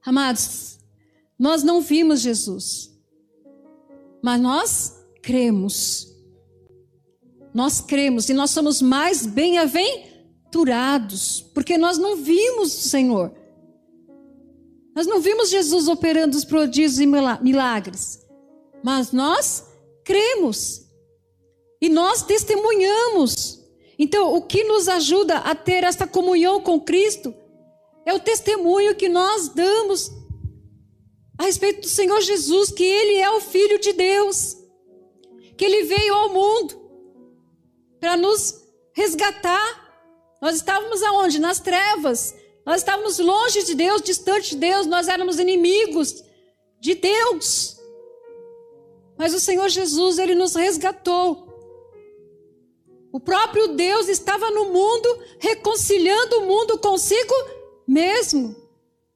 amados, 0.03 0.79
nós 1.37 1.63
não 1.63 1.79
vimos 1.79 2.21
Jesus, 2.21 2.91
mas 4.21 4.41
nós 4.41 5.05
cremos. 5.21 6.14
Nós 7.55 7.79
cremos 7.79 8.27
e 8.27 8.33
nós 8.33 8.51
somos 8.51 8.81
mais 8.81 9.25
bem-aventurados, 9.25 11.39
porque 11.53 11.77
nós 11.77 11.97
não 11.97 12.17
vimos 12.17 12.75
o 12.75 12.89
Senhor. 12.89 13.33
Nós 14.93 15.07
não 15.07 15.21
vimos 15.21 15.49
Jesus 15.49 15.87
operando 15.87 16.35
os 16.35 16.43
prodígios 16.43 16.99
e 16.99 17.05
milagres, 17.05 18.27
mas 18.83 19.13
nós 19.13 19.63
cremos 20.03 20.85
e 21.81 21.87
nós 21.87 22.23
testemunhamos. 22.23 23.63
Então, 23.97 24.35
o 24.35 24.41
que 24.41 24.65
nos 24.65 24.89
ajuda 24.89 25.37
a 25.37 25.55
ter 25.55 25.85
esta 25.85 26.05
comunhão 26.05 26.59
com 26.59 26.77
Cristo 26.77 27.33
é 28.05 28.13
o 28.13 28.19
testemunho 28.19 28.95
que 28.95 29.07
nós 29.07 29.47
damos 29.47 30.11
a 31.37 31.45
respeito 31.45 31.79
do 31.79 31.87
Senhor 31.87 32.19
Jesus, 32.19 32.69
que 32.69 32.83
Ele 32.83 33.15
é 33.15 33.31
o 33.31 33.39
Filho 33.39 33.79
de 33.79 33.93
Deus, 33.93 34.57
que 35.55 35.63
Ele 35.63 35.85
veio 35.85 36.13
ao 36.13 36.33
mundo 36.33 36.83
para 38.05 38.17
nos 38.17 38.63
resgatar. 38.93 40.37
Nós 40.39 40.57
estávamos 40.57 41.01
aonde? 41.01 41.39
Nas 41.39 41.59
trevas. 41.59 42.35
Nós 42.63 42.77
estávamos 42.81 43.17
longe 43.17 43.63
de 43.63 43.73
Deus, 43.73 43.99
distante 43.99 44.51
de 44.51 44.57
Deus, 44.57 44.85
nós 44.85 45.07
éramos 45.07 45.39
inimigos 45.39 46.23
de 46.79 46.93
Deus. 46.93 47.77
Mas 49.17 49.33
o 49.33 49.39
Senhor 49.39 49.69
Jesus, 49.69 50.19
Ele 50.19 50.35
nos 50.35 50.53
resgatou. 50.53 51.47
O 53.11 53.19
próprio 53.19 53.69
Deus 53.69 54.07
estava 54.07 54.51
no 54.51 54.65
mundo, 54.65 55.23
reconciliando 55.39 56.41
o 56.41 56.45
mundo 56.45 56.77
consigo 56.77 57.33
mesmo. 57.87 58.55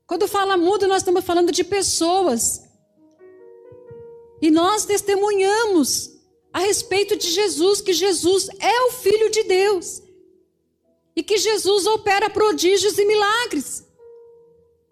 Quando 0.08 0.28
fala 0.28 0.58
mundo, 0.58 0.88
nós 0.88 1.04
estamos 1.04 1.24
falando 1.24 1.52
de 1.52 1.64
pessoas. 1.64 2.64
E 4.42 4.50
nós 4.50 4.84
testemunhamos 4.86 6.19
a 6.52 6.60
respeito 6.60 7.16
de 7.16 7.30
Jesus, 7.30 7.82
que 7.82 7.94
Jesus 7.94 8.50
é 8.60 8.82
o 8.84 8.92
Filho 8.92 9.30
de 9.30 9.44
Deus. 9.44 10.02
E 11.16 11.24
que 11.24 11.38
Jesus 11.38 11.86
opera 11.86 12.30
prodígios 12.30 12.98
e 12.98 13.06
milagres. 13.06 13.86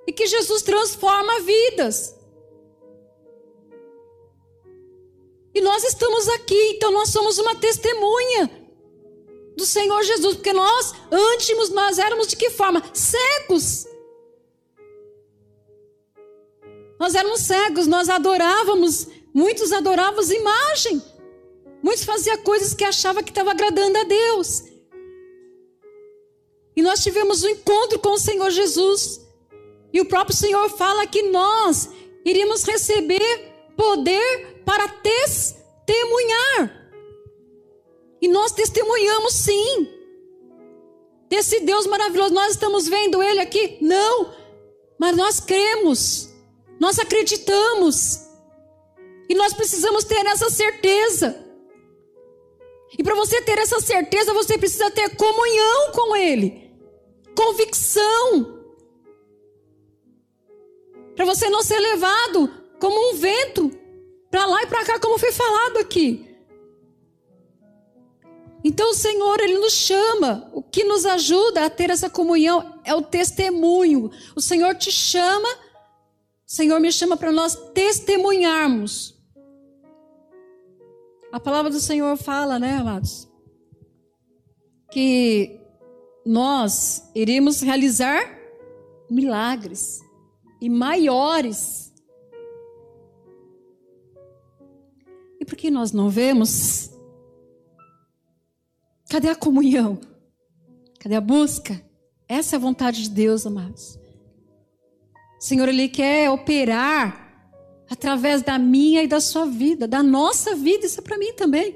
E 0.06 0.12
que 0.12 0.28
Jesus 0.28 0.62
transforma 0.62 1.40
vidas. 1.42 2.16
E 5.54 5.62
nós 5.62 5.84
estamos 5.84 6.30
aqui, 6.30 6.74
então 6.76 6.92
nós 6.92 7.10
somos 7.10 7.40
uma 7.40 7.56
testemunha 7.56 8.52
do 9.56 9.66
Senhor 9.66 10.04
Jesus, 10.04 10.36
porque 10.36 10.54
nós, 10.54 10.94
antes, 11.12 11.70
nós 11.72 11.98
éramos 11.98 12.28
de 12.28 12.36
que 12.36 12.52
forma? 12.52 12.84
Cegos. 12.94 13.88
Nós 17.00 17.16
éramos 17.16 17.42
cegos, 17.42 17.88
nós 17.88 18.08
adorávamos, 18.08 19.08
muitos 19.34 19.72
adorávamos 19.72 20.30
imagem. 20.30 21.02
Muitos 21.88 22.04
faziam 22.04 22.38
coisas 22.40 22.74
que 22.74 22.84
achavam 22.84 23.24
que 23.24 23.32
estava 23.32 23.52
agradando 23.52 23.98
a 23.98 24.04
Deus. 24.04 24.66
E 26.76 26.82
nós 26.82 27.02
tivemos 27.02 27.46
um 27.46 27.48
encontro 27.48 27.98
com 28.00 28.10
o 28.10 28.20
Senhor 28.20 28.52
Jesus. 28.52 29.26
E 29.94 30.02
o 30.02 30.06
próprio 30.06 30.36
Senhor 30.36 30.70
fala 30.72 31.08
que 31.08 31.24
nós 31.30 31.90
iríamos 32.26 32.66
receber 32.66 33.54
poder 33.78 34.64
para 34.66 34.86
testemunhar. 34.90 36.92
E 38.22 38.28
nós 38.28 38.52
testemunhamos 38.52 39.34
sim. 39.34 39.88
Desse 41.30 41.62
Deus 41.62 41.88
maravilhoso. 41.88 42.34
Nós 42.34 42.52
estamos 42.52 42.90
vendo 42.90 43.24
Ele 43.24 43.40
aqui? 43.40 43.78
Não. 43.80 44.34
Mas 45.00 45.16
nós 45.16 45.40
cremos. 45.40 46.34
Nós 46.82 47.00
acreditamos. 47.00 48.28
E 49.30 49.36
nós 49.36 49.54
precisamos 49.54 50.04
ter 50.04 50.26
essa 50.26 50.50
certeza. 50.50 51.47
E 52.96 53.04
para 53.04 53.16
você 53.16 53.42
ter 53.42 53.58
essa 53.58 53.80
certeza, 53.80 54.34
você 54.34 54.58
precisa 54.58 54.92
ter 54.92 55.16
comunhão 55.16 55.92
com 55.92 56.16
Ele. 56.16 56.72
Convicção. 57.36 58.58
Para 61.16 61.26
você 61.26 61.50
não 61.50 61.64
ser 61.64 61.80
levado 61.80 62.52
como 62.80 63.12
um 63.12 63.16
vento 63.16 63.72
para 64.30 64.46
lá 64.46 64.62
e 64.64 64.68
para 64.68 64.86
cá, 64.86 65.00
como 65.00 65.18
foi 65.18 65.32
falado 65.32 65.78
aqui. 65.78 66.28
Então 68.64 68.92
o 68.92 68.94
Senhor, 68.94 69.40
Ele 69.40 69.58
nos 69.58 69.74
chama. 69.74 70.50
O 70.54 70.62
que 70.62 70.84
nos 70.84 71.06
ajuda 71.06 71.66
a 71.66 71.70
ter 71.70 71.90
essa 71.90 72.10
comunhão 72.10 72.80
é 72.84 72.94
o 72.94 73.02
testemunho. 73.02 74.12
O 74.36 74.42
Senhor 74.42 74.76
te 74.76 74.92
chama, 74.92 75.50
o 75.50 76.52
Senhor 76.52 76.80
me 76.80 76.92
chama 76.92 77.18
para 77.18 77.32
nós 77.32 77.56
testemunharmos. 77.74 79.17
A 81.32 81.40
palavra 81.40 81.70
do 81.70 81.80
Senhor 81.80 82.16
fala, 82.18 82.58
né, 82.58 82.78
amados? 82.78 83.28
Que 84.92 85.60
nós 86.26 87.10
iremos 87.14 87.62
realizar 87.62 88.38
milagres 89.10 90.02
e 90.62 90.70
maiores. 90.70 91.94
E 95.40 95.46
por 95.46 95.56
que 95.56 95.70
nós 95.70 95.92
não 95.92 96.10
vemos? 96.10 96.92
Cadê 99.10 99.30
a 99.30 99.36
comunhão? 99.36 100.00
Cadê 101.00 101.16
a 101.16 101.22
busca? 101.22 101.82
Essa 102.28 102.56
é 102.56 102.58
a 102.58 102.62
vontade 102.62 103.04
de 103.04 103.10
Deus, 103.10 103.46
amados. 103.46 103.98
O 105.40 105.44
Senhor, 105.44 105.70
Ele 105.70 105.88
quer 105.88 106.30
operar 106.30 107.27
através 107.90 108.42
da 108.42 108.58
minha 108.58 109.04
e 109.04 109.08
da 109.08 109.20
sua 109.20 109.46
vida, 109.46 109.88
da 109.88 110.04
nossa 110.04 110.56
vida, 110.56 110.86
isso 110.86 111.00
é 111.00 111.04
para 111.04 111.18
mim 111.18 111.34
também. 111.34 111.76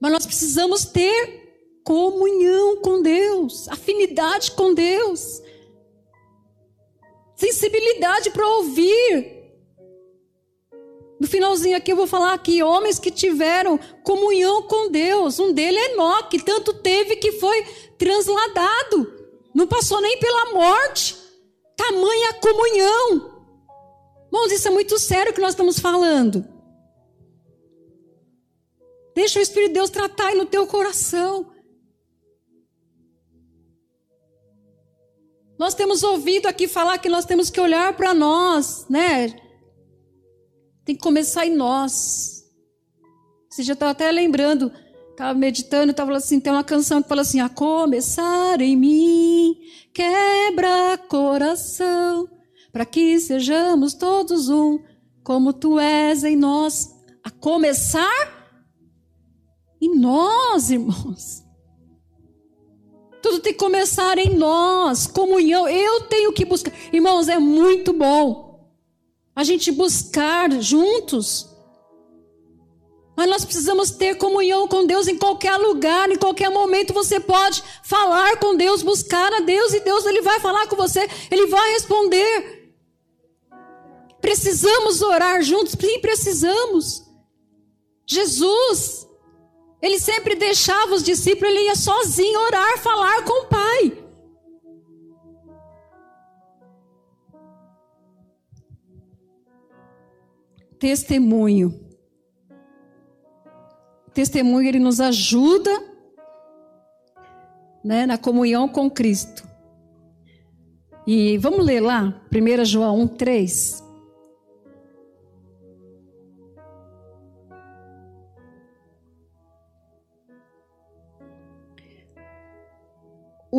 Mas 0.00 0.12
nós 0.12 0.26
precisamos 0.26 0.84
ter 0.84 1.80
comunhão 1.84 2.76
com 2.76 3.02
Deus, 3.02 3.68
afinidade 3.68 4.52
com 4.52 4.72
Deus, 4.72 5.42
sensibilidade 7.36 8.30
para 8.30 8.46
ouvir 8.46 9.40
no 11.20 11.26
finalzinho 11.26 11.76
aqui 11.76 11.92
eu 11.92 11.96
vou 11.96 12.06
falar 12.06 12.32
aqui, 12.32 12.62
homens 12.62 12.98
que 12.98 13.10
tiveram 13.10 13.78
comunhão 14.02 14.62
com 14.62 14.90
Deus. 14.90 15.38
Um 15.38 15.52
dele 15.52 15.78
é 15.78 15.92
Enoque, 15.92 16.42
tanto 16.42 16.72
teve 16.72 17.16
que 17.16 17.32
foi 17.32 17.62
transladado. 17.98 19.12
Não 19.54 19.66
passou 19.66 20.00
nem 20.00 20.18
pela 20.18 20.54
morte. 20.54 21.14
Tamanha 21.76 22.32
comunhão. 22.34 23.29
Irmãos, 24.32 24.52
isso 24.52 24.68
é 24.68 24.70
muito 24.70 24.96
sério 24.96 25.34
que 25.34 25.40
nós 25.40 25.50
estamos 25.50 25.80
falando. 25.80 26.46
Deixa 29.12 29.40
o 29.40 29.42
Espírito 29.42 29.70
de 29.70 29.74
Deus 29.74 29.90
tratar 29.90 30.28
aí 30.28 30.36
no 30.36 30.46
teu 30.46 30.66
coração. 30.68 31.52
Nós 35.58 35.74
temos 35.74 36.02
ouvido 36.04 36.46
aqui 36.46 36.68
falar 36.68 36.96
que 36.98 37.08
nós 37.08 37.24
temos 37.24 37.50
que 37.50 37.60
olhar 37.60 37.94
para 37.96 38.14
nós, 38.14 38.86
né? 38.88 39.28
Tem 40.84 40.94
que 40.94 41.02
começar 41.02 41.44
em 41.44 41.54
nós. 41.54 42.44
Você 43.50 43.64
já 43.64 43.72
estava 43.72 43.90
até 43.90 44.10
lembrando, 44.12 44.72
estava 45.10 45.34
meditando, 45.34 45.90
estava 45.90 46.16
assim, 46.16 46.40
tem 46.40 46.52
uma 46.52 46.64
canção 46.64 47.02
que 47.02 47.08
fala 47.08 47.22
assim, 47.22 47.40
a 47.40 47.48
começar 47.48 48.60
em 48.60 48.76
mim, 48.76 49.58
quebra 49.92 50.96
coração, 51.08 52.26
para 52.72 52.84
que 52.84 53.18
sejamos 53.18 53.94
todos 53.94 54.48
um, 54.48 54.78
como 55.22 55.52
tu 55.52 55.78
és 55.78 56.24
em 56.24 56.36
nós, 56.36 56.94
a 57.22 57.30
começar 57.30 58.40
em 59.80 59.98
nós, 59.98 60.70
irmãos. 60.70 61.42
Tudo 63.22 63.40
tem 63.40 63.52
que 63.52 63.58
começar 63.58 64.18
em 64.18 64.34
nós, 64.34 65.06
comunhão. 65.06 65.68
Eu 65.68 66.02
tenho 66.02 66.32
que 66.32 66.44
buscar. 66.44 66.72
Irmãos, 66.92 67.28
é 67.28 67.38
muito 67.38 67.92
bom 67.92 68.70
a 69.34 69.44
gente 69.44 69.70
buscar 69.70 70.50
juntos. 70.60 71.48
Mas 73.16 73.28
nós 73.28 73.44
precisamos 73.44 73.90
ter 73.90 74.16
comunhão 74.16 74.66
com 74.66 74.86
Deus 74.86 75.06
em 75.06 75.18
qualquer 75.18 75.56
lugar, 75.58 76.10
em 76.10 76.16
qualquer 76.16 76.48
momento 76.48 76.94
você 76.94 77.20
pode 77.20 77.62
falar 77.82 78.38
com 78.38 78.56
Deus, 78.56 78.82
buscar 78.82 79.30
a 79.34 79.40
Deus 79.40 79.74
e 79.74 79.80
Deus 79.80 80.06
ele 80.06 80.22
vai 80.22 80.40
falar 80.40 80.66
com 80.68 80.76
você, 80.76 81.06
ele 81.30 81.46
vai 81.46 81.72
responder. 81.72 82.59
Precisamos 84.20 85.00
orar 85.02 85.42
juntos? 85.42 85.74
Sim, 85.78 86.00
precisamos. 86.00 87.08
Jesus, 88.06 89.08
ele 89.80 89.98
sempre 89.98 90.34
deixava 90.34 90.94
os 90.94 91.02
discípulos, 91.02 91.50
ele 91.50 91.66
ia 91.66 91.76
sozinho 91.76 92.40
orar, 92.40 92.78
falar 92.78 93.24
com 93.24 93.44
o 93.44 93.46
Pai. 93.46 94.04
Testemunho. 100.78 101.88
Testemunho, 104.12 104.68
ele 104.68 104.78
nos 104.78 105.00
ajuda 105.00 105.70
né, 107.84 108.06
na 108.06 108.18
comunhão 108.18 108.68
com 108.68 108.90
Cristo. 108.90 109.48
E 111.06 111.38
vamos 111.38 111.64
ler 111.64 111.80
lá, 111.80 112.22
1 112.32 112.64
João 112.64 113.00
1, 113.00 113.08
3. 113.08 113.89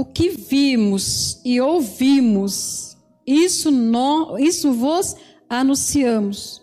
O 0.02 0.06
que 0.06 0.30
vimos 0.30 1.40
e 1.46 1.62
ouvimos, 1.62 2.98
isso, 3.24 3.70
no, 3.70 4.36
isso 4.40 4.74
vos 4.74 5.16
anunciamos, 5.48 6.60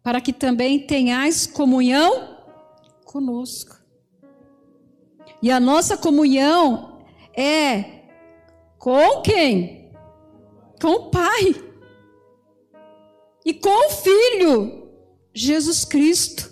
para 0.00 0.20
que 0.20 0.32
também 0.32 0.78
tenhais 0.78 1.44
comunhão 1.44 2.38
conosco. 3.04 3.76
E 5.42 5.50
a 5.50 5.58
nossa 5.58 5.96
comunhão 5.96 7.00
é 7.36 8.04
com 8.78 9.22
quem? 9.22 9.90
Com 10.80 10.92
o 10.92 11.10
Pai. 11.10 11.56
E 13.44 13.54
com 13.54 13.88
o 13.88 13.90
Filho, 13.90 14.88
Jesus 15.34 15.84
Cristo. 15.84 16.51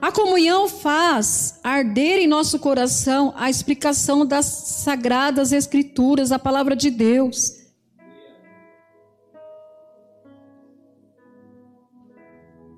A 0.00 0.12
comunhão 0.12 0.68
faz 0.68 1.58
arder 1.62 2.20
em 2.20 2.28
nosso 2.28 2.58
coração 2.60 3.34
a 3.36 3.50
explicação 3.50 4.24
das 4.24 4.46
sagradas 4.46 5.50
escrituras, 5.50 6.30
a 6.30 6.38
palavra 6.38 6.76
de 6.76 6.88
Deus. 6.88 7.58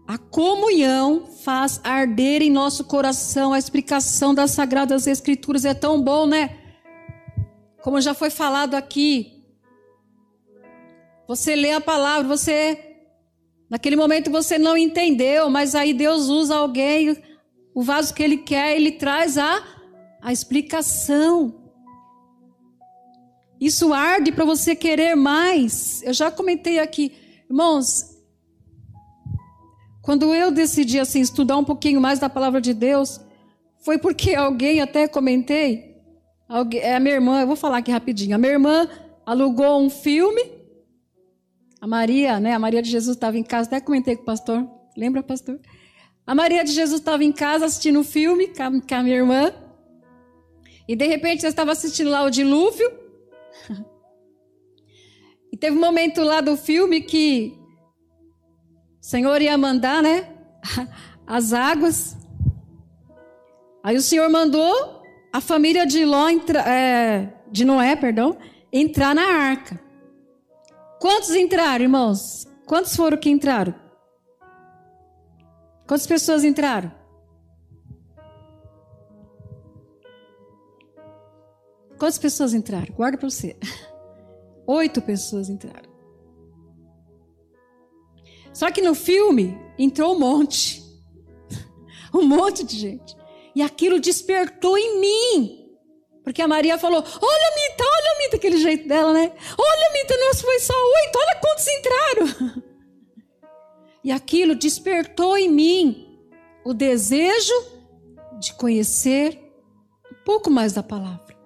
A 0.08 0.16
comunhão 0.16 1.26
faz 1.44 1.78
arder 1.84 2.40
em 2.42 2.50
nosso 2.50 2.84
coração 2.84 3.52
a 3.52 3.58
explicação 3.58 4.34
das 4.34 4.52
sagradas 4.52 5.06
escrituras. 5.06 5.66
É 5.66 5.74
tão 5.74 6.02
bom, 6.02 6.26
né? 6.26 6.56
Como 7.82 8.00
já 8.00 8.14
foi 8.14 8.30
falado 8.30 8.74
aqui. 8.74 9.44
Você 11.28 11.54
lê 11.54 11.72
a 11.72 11.80
palavra, 11.80 12.26
você 12.26 12.89
Naquele 13.70 13.94
momento 13.94 14.32
você 14.32 14.58
não 14.58 14.76
entendeu, 14.76 15.48
mas 15.48 15.76
aí 15.76 15.94
Deus 15.94 16.28
usa 16.28 16.56
alguém, 16.56 17.16
o 17.72 17.82
vaso 17.82 18.12
que 18.12 18.20
Ele 18.20 18.38
quer, 18.38 18.74
Ele 18.74 18.90
traz 18.90 19.38
a, 19.38 19.64
a 20.20 20.32
explicação. 20.32 21.54
Isso 23.60 23.92
arde 23.92 24.32
para 24.32 24.44
você 24.44 24.74
querer 24.74 25.14
mais. 25.14 26.02
Eu 26.02 26.12
já 26.12 26.32
comentei 26.32 26.80
aqui, 26.80 27.12
irmãos. 27.48 28.10
Quando 30.02 30.34
eu 30.34 30.50
decidi 30.50 30.98
assim 30.98 31.20
estudar 31.20 31.56
um 31.56 31.64
pouquinho 31.64 32.00
mais 32.00 32.18
da 32.18 32.28
palavra 32.28 32.60
de 32.60 32.74
Deus, 32.74 33.20
foi 33.84 33.98
porque 33.98 34.34
alguém 34.34 34.80
até 34.80 35.06
comentei, 35.06 35.94
alguém, 36.48 36.80
é 36.80 36.96
a 36.96 37.00
minha 37.00 37.14
irmã, 37.14 37.40
eu 37.40 37.46
vou 37.46 37.54
falar 37.54 37.78
aqui 37.78 37.92
rapidinho. 37.92 38.34
A 38.34 38.38
minha 38.38 38.52
irmã 38.52 38.88
alugou 39.24 39.80
um 39.80 39.88
filme 39.88 40.59
a 41.80 41.86
Maria, 41.86 42.38
né? 42.38 42.52
A 42.52 42.58
Maria 42.58 42.82
de 42.82 42.90
Jesus 42.90 43.16
estava 43.16 43.38
em 43.38 43.42
casa, 43.42 43.68
até 43.68 43.80
comentei 43.80 44.14
com 44.14 44.22
o 44.22 44.26
pastor. 44.26 44.68
Lembra, 44.96 45.22
pastor? 45.22 45.58
A 46.26 46.34
Maria 46.34 46.62
de 46.62 46.72
Jesus 46.72 47.00
estava 47.00 47.24
em 47.24 47.32
casa 47.32 47.64
assistindo 47.64 47.98
um 47.98 48.04
filme 48.04 48.48
com 48.48 48.62
a, 48.94 49.02
minha 49.02 49.16
irmã. 49.16 49.52
E 50.86 50.94
de 50.94 51.06
repente 51.06 51.44
eu 51.44 51.48
estava 51.48 51.72
assistindo 51.72 52.10
lá 52.10 52.22
o 52.22 52.30
dilúvio. 52.30 52.90
E 55.52 55.56
teve 55.56 55.76
um 55.76 55.80
momento 55.80 56.22
lá 56.22 56.40
do 56.40 56.56
filme 56.56 57.00
que 57.00 57.58
o 59.02 59.04
Senhor 59.04 59.42
ia 59.42 59.58
mandar, 59.58 60.00
né? 60.00 60.32
As 61.26 61.52
águas. 61.52 62.16
Aí 63.82 63.96
o 63.96 64.00
Senhor 64.00 64.30
mandou 64.30 65.02
a 65.32 65.40
família 65.40 65.84
de 65.84 66.04
Ló, 66.04 66.28
é, 66.28 67.32
de 67.50 67.64
Noé, 67.64 67.96
perdão, 67.96 68.38
entrar 68.72 69.12
na 69.12 69.24
arca. 69.24 69.89
Quantos 71.00 71.30
entraram, 71.30 71.82
irmãos? 71.82 72.46
Quantos 72.66 72.94
foram 72.94 73.16
que 73.16 73.30
entraram? 73.30 73.74
Quantas 75.88 76.06
pessoas 76.06 76.44
entraram? 76.44 76.92
Quantas 81.98 82.18
pessoas 82.18 82.52
entraram? 82.52 82.94
Guarda 82.94 83.16
para 83.16 83.30
você. 83.30 83.56
Oito 84.68 85.00
pessoas 85.00 85.48
entraram. 85.48 85.90
Só 88.52 88.70
que 88.70 88.82
no 88.82 88.94
filme 88.94 89.58
entrou 89.78 90.14
um 90.14 90.18
monte. 90.18 90.82
Um 92.12 92.26
monte 92.26 92.64
de 92.64 92.76
gente. 92.76 93.16
E 93.54 93.62
aquilo 93.62 94.00
despertou 94.00 94.76
em 94.76 95.00
mim 95.00 95.59
porque 96.24 96.42
a 96.42 96.48
Maria 96.48 96.78
falou: 96.78 96.98
Olha, 96.98 97.54
Mita, 97.56 97.84
olha, 97.84 98.18
Mita, 98.22 98.36
aquele 98.36 98.58
jeito 98.58 98.86
dela, 98.86 99.12
né? 99.12 99.32
Olha, 99.58 99.92
Mita, 99.92 100.14
nós 100.18 100.40
foi 100.40 100.58
só 100.60 100.74
oito, 100.74 101.18
olha 101.18 101.40
quantos 101.40 101.66
entraram. 101.68 102.62
E 104.02 104.10
aquilo 104.10 104.54
despertou 104.54 105.36
em 105.36 105.46
mim 105.46 106.18
o 106.64 106.72
desejo 106.72 107.52
de 108.38 108.54
conhecer 108.54 109.38
um 110.10 110.24
pouco 110.24 110.50
mais 110.50 110.72
da 110.72 110.82
palavra. 110.82 111.36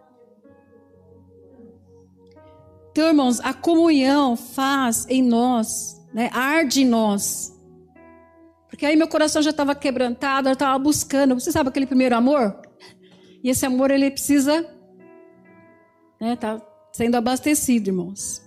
Então, 2.92 3.08
irmãos, 3.08 3.40
a 3.40 3.52
comunhão 3.52 4.36
faz 4.36 5.04
em 5.08 5.20
nós, 5.20 6.00
né, 6.12 6.30
arde 6.32 6.82
em 6.82 6.86
nós. 6.86 7.52
Porque 8.68 8.86
aí 8.86 8.94
meu 8.94 9.08
coração 9.08 9.42
já 9.42 9.50
estava 9.50 9.74
quebrantado, 9.74 10.48
eu 10.48 10.52
estava 10.52 10.78
buscando. 10.78 11.34
Você 11.34 11.50
sabe 11.50 11.70
aquele 11.70 11.86
primeiro 11.86 12.14
amor? 12.14 12.56
E 13.44 13.50
esse 13.50 13.64
amor 13.64 13.90
ele 13.90 14.10
precisa 14.10 14.66
né, 16.20 16.34
tá 16.36 16.60
sendo 16.90 17.16
abastecido, 17.16 17.90
irmãos. 17.90 18.42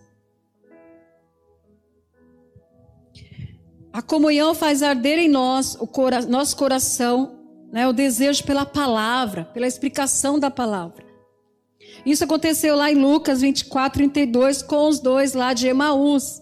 A 3.93 4.01
comunhão 4.01 4.55
faz 4.55 4.81
arder 4.81 5.19
em 5.19 5.29
nós 5.29 5.75
o 5.75 5.88
cora 5.88 6.21
nosso 6.21 6.55
coração, 6.57 7.39
né, 7.71 7.88
o 7.88 7.93
desejo 7.93 8.43
pela 8.43 8.65
palavra, 8.65 9.45
pela 9.45 9.67
explicação 9.67 10.39
da 10.39 10.49
palavra. 10.49 11.05
Isso 12.05 12.23
aconteceu 12.23 12.75
lá 12.75 12.91
em 12.91 12.95
Lucas 12.95 13.41
24, 13.41 13.97
32, 13.97 14.63
com 14.63 14.88
os 14.88 14.99
dois 14.99 15.33
lá 15.33 15.53
de 15.53 15.67
Emaús. 15.67 16.41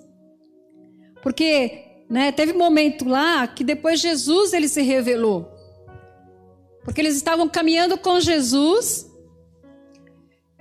Porque 1.24 2.04
né, 2.10 2.32
teve 2.32 2.54
um 2.54 2.58
momento 2.58 3.06
lá 3.06 3.48
que 3.48 3.64
depois 3.64 4.00
Jesus 4.00 4.54
ele 4.54 4.68
se 4.68 4.82
revelou. 4.82 5.55
Porque 6.86 7.02
eles 7.02 7.16
estavam 7.16 7.50
caminhando 7.50 7.98
com 7.98 8.20
Jesus. 8.22 9.12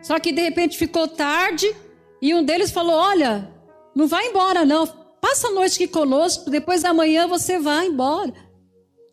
Só 0.03 0.19
que 0.19 0.33
de 0.33 0.43
repente 0.43 0.77
ficou 0.77 1.07
tarde 1.07 1.73
e 2.21 2.35
um 2.35 2.43
deles 2.43 2.73
falou: 2.73 2.97
Olha, 2.97 3.49
não 3.95 4.09
vai 4.09 4.27
embora 4.27 4.65
não. 4.65 4.87
Passa 5.21 5.49
a 5.49 5.53
noite 5.53 5.77
aqui 5.77 5.87
conosco, 5.87 6.51
depois 6.51 6.83
da 6.83 6.93
manhã 6.93 7.29
você 7.29 7.59
vai 7.59 7.87
embora. 7.87 8.33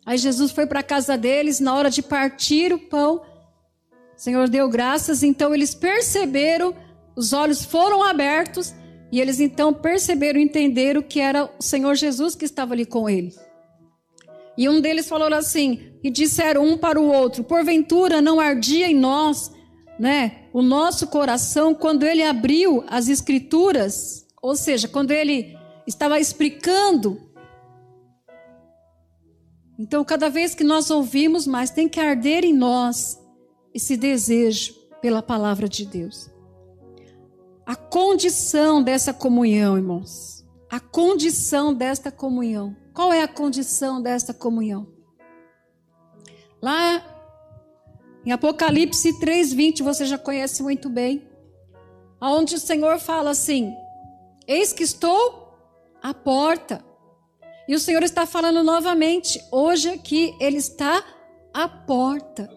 Aí 0.04 0.18
Jesus 0.18 0.50
foi 0.50 0.66
para 0.66 0.80
a 0.80 0.82
casa 0.82 1.16
deles, 1.16 1.60
na 1.60 1.74
hora 1.74 1.88
de 1.88 2.02
partir 2.02 2.72
o 2.72 2.78
pão, 2.78 3.22
o 4.16 4.20
Senhor 4.20 4.48
deu 4.48 4.68
graças, 4.68 5.22
então 5.22 5.54
eles 5.54 5.74
perceberam, 5.74 6.74
os 7.16 7.32
olhos 7.32 7.64
foram 7.64 8.02
abertos, 8.02 8.74
e 9.10 9.20
eles 9.20 9.40
então 9.40 9.72
perceberam, 9.72 10.40
entenderam 10.40 11.02
que 11.02 11.20
era 11.20 11.50
o 11.58 11.62
Senhor 11.62 11.94
Jesus 11.94 12.34
que 12.34 12.44
estava 12.44 12.74
ali 12.74 12.84
com 12.84 13.08
eles. 13.08 13.38
E 14.56 14.68
um 14.68 14.80
deles 14.80 15.08
falou 15.08 15.32
assim, 15.32 15.92
e 16.02 16.10
disseram 16.10 16.64
um 16.64 16.76
para 16.76 17.00
o 17.00 17.10
outro: 17.10 17.44
Porventura 17.44 18.20
não 18.20 18.38
ardia 18.38 18.90
em 18.90 18.94
nós, 18.94 19.50
né? 19.98 20.42
o 20.52 20.60
nosso 20.60 21.06
coração 21.06 21.74
quando 21.74 22.04
ele 22.04 22.22
abriu 22.22 22.84
as 22.86 23.08
escrituras, 23.08 24.26
ou 24.42 24.54
seja, 24.54 24.86
quando 24.86 25.10
ele 25.10 25.56
estava 25.86 26.20
explicando. 26.20 27.20
Então, 29.78 30.04
cada 30.04 30.28
vez 30.28 30.54
que 30.54 30.62
nós 30.62 30.90
ouvimos, 30.90 31.46
mais 31.46 31.70
tem 31.70 31.88
que 31.88 31.98
arder 31.98 32.44
em 32.44 32.52
nós 32.52 33.18
esse 33.74 33.96
desejo 33.96 34.74
pela 35.00 35.22
palavra 35.22 35.68
de 35.68 35.86
Deus. 35.86 36.30
A 37.64 37.74
condição 37.74 38.82
dessa 38.82 39.14
comunhão, 39.14 39.76
irmãos. 39.76 40.44
A 40.70 40.78
condição 40.78 41.72
desta 41.72 42.12
comunhão. 42.12 42.76
Qual 42.94 43.12
é 43.12 43.22
a 43.22 43.28
condição 43.28 44.02
desta 44.02 44.34
comunhão? 44.34 44.86
Lá 46.60 47.02
em 48.24 48.30
Apocalipse 48.30 49.18
3:20, 49.18 49.82
você 49.82 50.04
já 50.06 50.18
conhece 50.18 50.62
muito 50.62 50.88
bem, 50.88 51.26
aonde 52.20 52.54
o 52.54 52.60
Senhor 52.60 52.98
fala 52.98 53.30
assim: 53.30 53.74
Eis 54.46 54.72
que 54.72 54.82
estou 54.82 55.56
à 56.02 56.12
porta. 56.14 56.84
E 57.66 57.74
o 57.74 57.80
Senhor 57.80 58.02
está 58.02 58.26
falando 58.26 58.62
novamente, 58.62 59.40
hoje 59.50 59.88
aqui 59.88 60.36
ele 60.40 60.58
está 60.58 61.02
à 61.54 61.68
porta. 61.68 62.50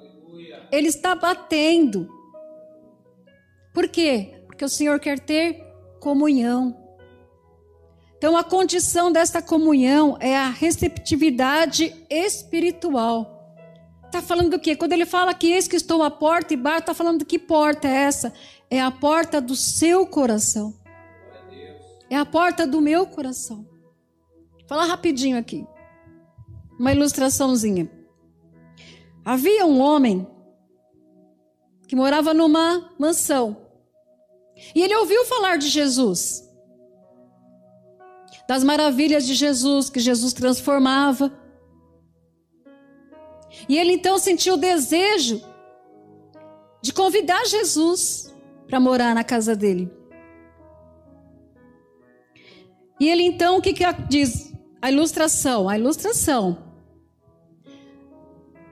Ele 0.71 0.87
está 0.87 1.15
batendo. 1.15 2.09
Por 3.73 3.87
quê? 3.87 4.43
Porque 4.47 4.65
o 4.65 4.69
Senhor 4.69 4.99
quer 4.99 5.19
ter 5.19 5.63
comunhão. 5.99 6.84
Então, 8.17 8.37
a 8.37 8.43
condição 8.43 9.11
desta 9.11 9.41
comunhão 9.41 10.17
é 10.19 10.35
a 10.37 10.49
receptividade 10.49 11.93
espiritual. 12.09 13.35
Está 14.05 14.21
falando 14.21 14.51
do 14.51 14.59
quê? 14.59 14.75
Quando 14.75 14.93
ele 14.93 15.05
fala 15.05 15.33
que 15.33 15.47
eis 15.47 15.67
que 15.67 15.75
estou 15.75 16.01
à 16.01 16.09
porta 16.09 16.53
e 16.53 16.57
bato, 16.57 16.79
está 16.79 16.93
falando 16.93 17.25
que 17.25 17.37
porta 17.37 17.87
é 17.87 17.91
essa? 17.91 18.33
É 18.69 18.81
a 18.81 18.89
porta 18.89 19.41
do 19.41 19.55
seu 19.55 20.07
coração. 20.07 20.73
É 22.09 22.15
a 22.15 22.25
porta 22.25 22.65
do 22.65 22.79
meu 22.79 23.05
coração. 23.05 23.67
Vou 24.59 24.67
falar 24.67 24.85
rapidinho 24.85 25.37
aqui. 25.37 25.67
Uma 26.79 26.93
ilustraçãozinha. 26.93 27.91
Havia 29.23 29.65
um 29.65 29.81
homem 29.81 30.25
que 31.87 31.95
morava 31.95 32.33
numa 32.33 32.91
mansão. 32.97 33.57
E 34.73 34.81
ele 34.81 34.95
ouviu 34.95 35.25
falar 35.25 35.57
de 35.57 35.67
Jesus. 35.67 36.44
Das 38.47 38.63
maravilhas 38.63 39.25
de 39.25 39.33
Jesus, 39.33 39.89
que 39.89 39.99
Jesus 39.99 40.33
transformava. 40.33 41.31
E 43.67 43.77
ele 43.77 43.93
então 43.93 44.17
sentiu 44.17 44.55
o 44.55 44.57
desejo 44.57 45.41
de 46.81 46.93
convidar 46.93 47.45
Jesus 47.45 48.33
para 48.67 48.79
morar 48.79 49.15
na 49.15 49.23
casa 49.23 49.55
dele. 49.55 49.91
E 52.99 53.09
ele 53.09 53.23
então, 53.23 53.57
o 53.57 53.61
que, 53.61 53.73
que 53.73 53.83
diz? 54.07 54.53
A 54.81 54.91
ilustração, 54.91 55.67
a 55.67 55.77
ilustração. 55.77 56.63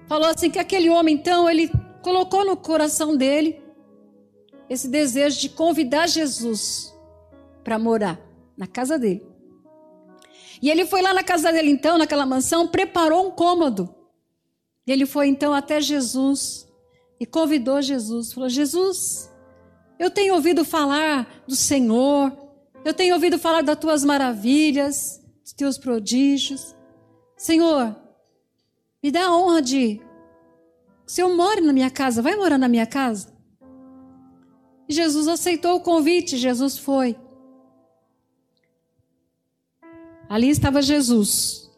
Falou 0.08 0.28
assim 0.30 0.50
que 0.50 0.60
aquele 0.60 0.90
homem 0.90 1.16
então, 1.16 1.50
ele 1.50 1.72
colocou 2.02 2.46
no 2.46 2.56
coração 2.56 3.16
dele 3.18 3.62
esse 4.70 4.88
desejo 4.88 5.40
de 5.40 5.50
convidar 5.50 6.08
Jesus 6.08 6.94
para 7.64 7.80
morar 7.80 8.20
na 8.56 8.68
casa 8.68 9.00
dele. 9.00 9.33
E 10.64 10.72
ele 10.72 10.86
foi 10.86 11.02
lá 11.02 11.14
na 11.14 11.26
casa 11.26 11.52
dele 11.52 11.70
então, 11.70 11.98
naquela 11.98 12.26
mansão, 12.26 12.66
preparou 12.66 13.28
um 13.28 13.32
cômodo 13.32 13.94
e 14.88 14.94
ele 14.94 15.06
foi 15.06 15.28
então 15.28 15.54
até 15.54 15.82
Jesus 15.82 16.66
e 17.20 17.26
convidou 17.26 17.82
Jesus. 17.82 18.32
Falou: 18.32 18.48
Jesus, 18.48 19.30
eu 20.00 20.10
tenho 20.10 20.36
ouvido 20.36 20.64
falar 20.64 21.44
do 21.46 21.54
Senhor, 21.54 22.32
eu 22.86 22.94
tenho 22.94 23.14
ouvido 23.14 23.38
falar 23.38 23.62
das 23.62 23.78
tuas 23.78 24.06
maravilhas, 24.06 25.22
dos 25.42 25.52
teus 25.52 25.78
prodígios. 25.78 26.74
Senhor, 27.36 27.94
me 29.04 29.12
dá 29.12 29.26
a 29.26 29.36
honra 29.36 29.62
de. 29.62 30.00
O 31.06 31.12
Senhor 31.12 31.36
mora 31.36 31.60
na 31.60 31.74
minha 31.74 31.92
casa, 31.92 32.22
vai 32.22 32.38
morar 32.38 32.58
na 32.58 32.70
minha 32.70 32.88
casa? 32.88 33.34
E 34.88 34.94
Jesus 34.94 35.28
aceitou 35.28 35.76
o 35.76 35.82
convite, 35.82 36.38
Jesus 36.38 36.78
foi. 36.78 37.18
Ali 40.34 40.50
estava 40.50 40.82
Jesus. 40.82 41.70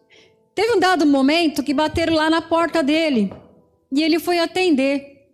Teve 0.53 0.71
um 0.71 0.79
dado 0.79 1.05
momento 1.05 1.61
que 1.61 1.73
bateram 1.73 2.13
lá 2.13 2.29
na 2.29 2.41
porta 2.41 2.81
dele 2.81 3.29
e 3.91 4.01
ele 4.01 4.17
foi 4.17 4.39
atender. 4.39 5.27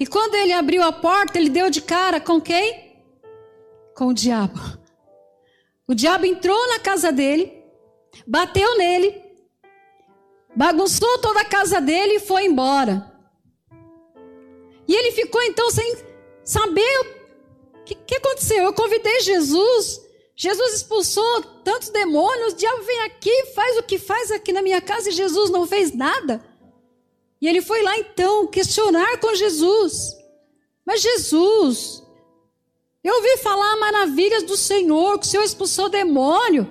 E 0.00 0.04
quando 0.04 0.34
ele 0.34 0.52
abriu 0.52 0.82
a 0.82 0.90
porta, 0.90 1.38
ele 1.38 1.48
deu 1.48 1.70
de 1.70 1.80
cara 1.80 2.20
com 2.20 2.40
quem? 2.40 2.92
Com 3.94 4.06
o 4.06 4.12
diabo. 4.12 4.58
O 5.86 5.94
diabo 5.94 6.26
entrou 6.26 6.58
na 6.70 6.80
casa 6.80 7.12
dele, 7.12 7.52
bateu 8.26 8.76
nele, 8.76 9.22
bagunçou 10.56 11.18
toda 11.18 11.42
a 11.42 11.44
casa 11.44 11.80
dele 11.80 12.14
e 12.14 12.18
foi 12.18 12.46
embora. 12.46 13.16
E 14.88 14.92
ele 14.92 15.12
ficou 15.12 15.40
então 15.40 15.70
sem 15.70 15.98
saber 16.42 16.98
o 17.00 17.84
que, 17.84 17.94
que 17.94 18.16
aconteceu. 18.16 18.64
Eu 18.64 18.72
convidei 18.72 19.20
Jesus 19.20 20.04
Jesus 20.36 20.74
expulsou 20.74 21.42
tantos 21.66 21.88
demônios, 21.88 22.52
o 22.52 22.56
diabo 22.56 22.80
vem 22.84 23.00
aqui, 23.00 23.46
faz 23.46 23.76
o 23.76 23.82
que 23.82 23.98
faz 23.98 24.30
aqui 24.30 24.52
na 24.52 24.62
minha 24.62 24.80
casa 24.80 25.08
e 25.08 25.12
Jesus 25.12 25.50
não 25.50 25.66
fez 25.66 25.92
nada. 25.92 26.40
E 27.40 27.48
ele 27.48 27.60
foi 27.60 27.82
lá 27.82 27.98
então 27.98 28.46
questionar 28.46 29.18
com 29.18 29.34
Jesus. 29.34 30.16
Mas 30.84 31.02
Jesus, 31.02 32.04
eu 33.02 33.12
ouvi 33.16 33.38
falar 33.38 33.76
maravilhas 33.78 34.44
do 34.44 34.56
Senhor, 34.56 35.18
que 35.18 35.26
o 35.26 35.28
Senhor 35.28 35.42
expulsou 35.42 35.88
demônio. 35.88 36.70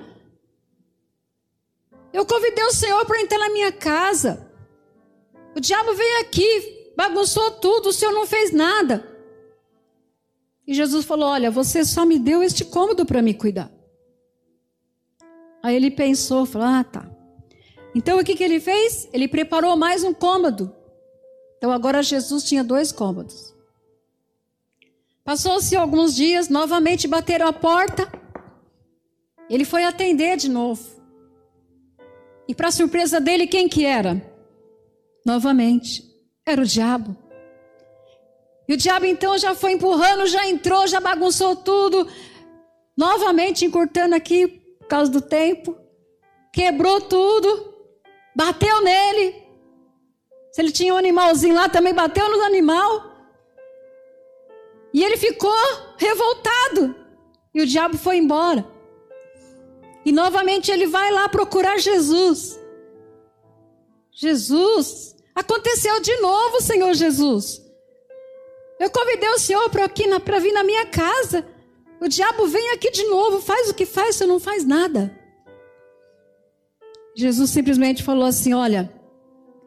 Eu 2.14 2.26
convidei 2.26 2.64
o 2.64 2.72
Senhor 2.72 3.06
para 3.06 3.20
entrar 3.20 3.40
na 3.40 3.50
minha 3.50 3.74
casa. 3.74 4.50
O 5.54 5.60
diabo 5.60 5.94
veio 5.94 6.22
aqui, 6.22 6.94
bagunçou 6.96 7.52
tudo, 7.52 7.90
o 7.90 7.94
Senhor 7.94 8.14
não 8.14 8.26
fez 8.26 8.54
nada. 8.54 9.06
E 10.66 10.74
Jesus 10.74 11.04
falou: 11.04 11.28
Olha, 11.28 11.52
você 11.52 11.84
só 11.84 12.06
me 12.06 12.18
deu 12.18 12.42
este 12.42 12.64
cômodo 12.64 13.06
para 13.06 13.22
me 13.22 13.34
cuidar. 13.34 13.76
Aí 15.66 15.76
ele 15.76 15.90
pensou, 15.90 16.46
falou: 16.46 16.68
Ah, 16.68 16.84
tá. 16.84 17.10
Então 17.96 18.20
o 18.20 18.24
que, 18.24 18.36
que 18.36 18.44
ele 18.44 18.60
fez? 18.60 19.10
Ele 19.12 19.28
preparou 19.28 19.76
mais 19.76 20.04
um 20.04 20.14
cômodo. 20.14 20.72
Então 21.58 21.72
agora 21.72 22.04
Jesus 22.04 22.44
tinha 22.44 22.64
dois 22.64 22.92
cômodos. 22.92 23.56
Passou-se 25.24 25.76
alguns 25.76 26.14
dias, 26.16 26.50
novamente 26.50 27.08
bateram 27.08 27.48
a 27.48 27.52
porta. 27.52 28.08
Ele 29.50 29.66
foi 29.66 29.84
atender 29.84 30.38
de 30.38 30.50
novo. 30.50 30.88
E 32.48 32.54
para 32.54 32.70
surpresa 32.70 33.20
dele, 33.20 33.48
quem 33.48 33.68
que 33.68 33.86
era? 33.86 34.22
Novamente, 35.26 36.04
era 36.46 36.62
o 36.62 36.66
diabo. 36.66 37.18
E 38.68 38.74
o 38.76 38.78
diabo 38.78 39.08
então 39.08 39.36
já 39.36 39.56
foi 39.56 39.72
empurrando, 39.72 40.28
já 40.28 40.48
entrou, 40.48 40.86
já 40.86 41.00
bagunçou 41.00 41.56
tudo. 41.56 42.08
Novamente 42.96 43.66
encurtando 43.66 44.14
aqui 44.14 44.62
por 44.86 44.90
causa 44.90 45.12
do 45.12 45.22
tempo. 45.22 45.76
Quebrou 46.54 47.02
tudo. 47.02 47.74
Bateu 48.36 48.82
nele. 48.82 49.44
Se 50.52 50.62
ele 50.62 50.72
tinha 50.72 50.94
um 50.94 50.98
animalzinho 50.98 51.56
lá, 51.56 51.68
também 51.68 51.94
bateu 51.94 52.30
no 52.30 52.42
animal. 52.44 53.12
E 54.94 55.04
ele 55.04 55.18
ficou 55.18 55.52
revoltado. 55.98 56.96
E 57.54 57.62
o 57.62 57.66
diabo 57.66 57.98
foi 57.98 58.18
embora. 58.18 58.66
E 60.06 60.12
novamente 60.12 60.72
ele 60.72 60.86
vai 60.86 61.12
lá 61.12 61.28
procurar 61.28 61.78
Jesus. 61.80 62.60
Jesus, 64.12 65.16
aconteceu 65.34 66.00
de 66.00 66.16
novo, 66.18 66.62
Senhor 66.62 66.94
Jesus. 66.94 67.62
Eu 68.80 68.90
convidei 68.92 69.30
o 69.30 69.40
Senhor 69.40 69.70
para 69.70 70.40
vir 70.40 70.54
na 70.54 70.64
minha 70.64 70.86
casa. 70.86 71.55
O 72.06 72.08
diabo 72.08 72.46
vem 72.46 72.70
aqui 72.70 72.92
de 72.92 73.04
novo, 73.06 73.42
faz 73.42 73.68
o 73.68 73.74
que 73.74 73.84
faz, 73.84 74.16
você 74.16 74.28
não 74.28 74.40
faz 74.40 74.64
nada. 74.64 75.12
Jesus 77.16 77.50
simplesmente 77.50 78.04
falou 78.04 78.26
assim: 78.26 78.54
Olha, 78.54 78.94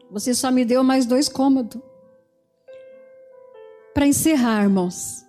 você 0.09 0.33
só 0.33 0.49
me 0.49 0.63
deu 0.63 0.81
mais 0.81 1.05
dois 1.05 1.27
cômodos. 1.27 1.81
Para 3.93 4.07
encerrar, 4.07 4.63
irmãos. 4.63 5.25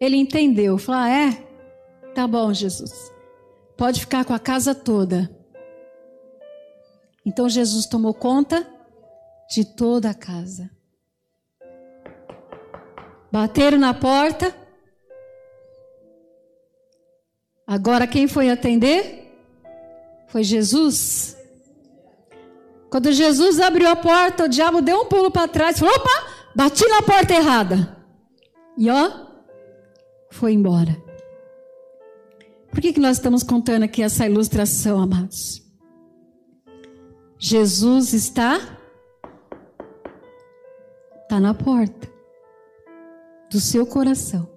Ele 0.00 0.16
entendeu, 0.16 0.78
falou: 0.78 1.02
ah, 1.02 1.10
é? 1.10 1.46
Tá 2.14 2.26
bom, 2.26 2.50
Jesus. 2.54 3.12
Pode 3.76 4.00
ficar 4.00 4.24
com 4.24 4.32
a 4.32 4.38
casa 4.38 4.74
toda. 4.74 5.30
Então 7.26 7.46
Jesus 7.46 7.84
tomou 7.84 8.14
conta 8.14 8.66
de 9.50 9.66
toda 9.66 10.08
a 10.08 10.14
casa. 10.14 10.70
Bateram 13.30 13.76
na 13.76 13.92
porta. 13.92 14.64
Agora 17.66 18.06
quem 18.06 18.28
foi 18.28 18.48
atender? 18.48 19.36
Foi 20.28 20.44
Jesus. 20.44 21.36
Quando 22.88 23.12
Jesus 23.12 23.58
abriu 23.58 23.88
a 23.88 23.96
porta, 23.96 24.44
o 24.44 24.48
diabo 24.48 24.80
deu 24.80 25.00
um 25.00 25.06
pulo 25.06 25.30
para 25.30 25.48
trás 25.48 25.78
falou: 25.78 25.94
opa, 25.94 26.26
bati 26.54 26.86
na 26.86 27.02
porta 27.02 27.34
errada. 27.34 27.96
E 28.78 28.88
ó, 28.88 29.26
foi 30.30 30.52
embora. 30.52 30.96
Por 32.70 32.80
que, 32.80 32.92
que 32.92 33.00
nós 33.00 33.16
estamos 33.16 33.42
contando 33.42 33.84
aqui 33.84 34.02
essa 34.02 34.26
ilustração, 34.26 35.00
amados? 35.00 35.62
Jesus 37.38 38.12
está 38.12 38.76
está 41.22 41.40
na 41.40 41.52
porta 41.52 42.08
do 43.50 43.60
seu 43.60 43.84
coração. 43.84 44.55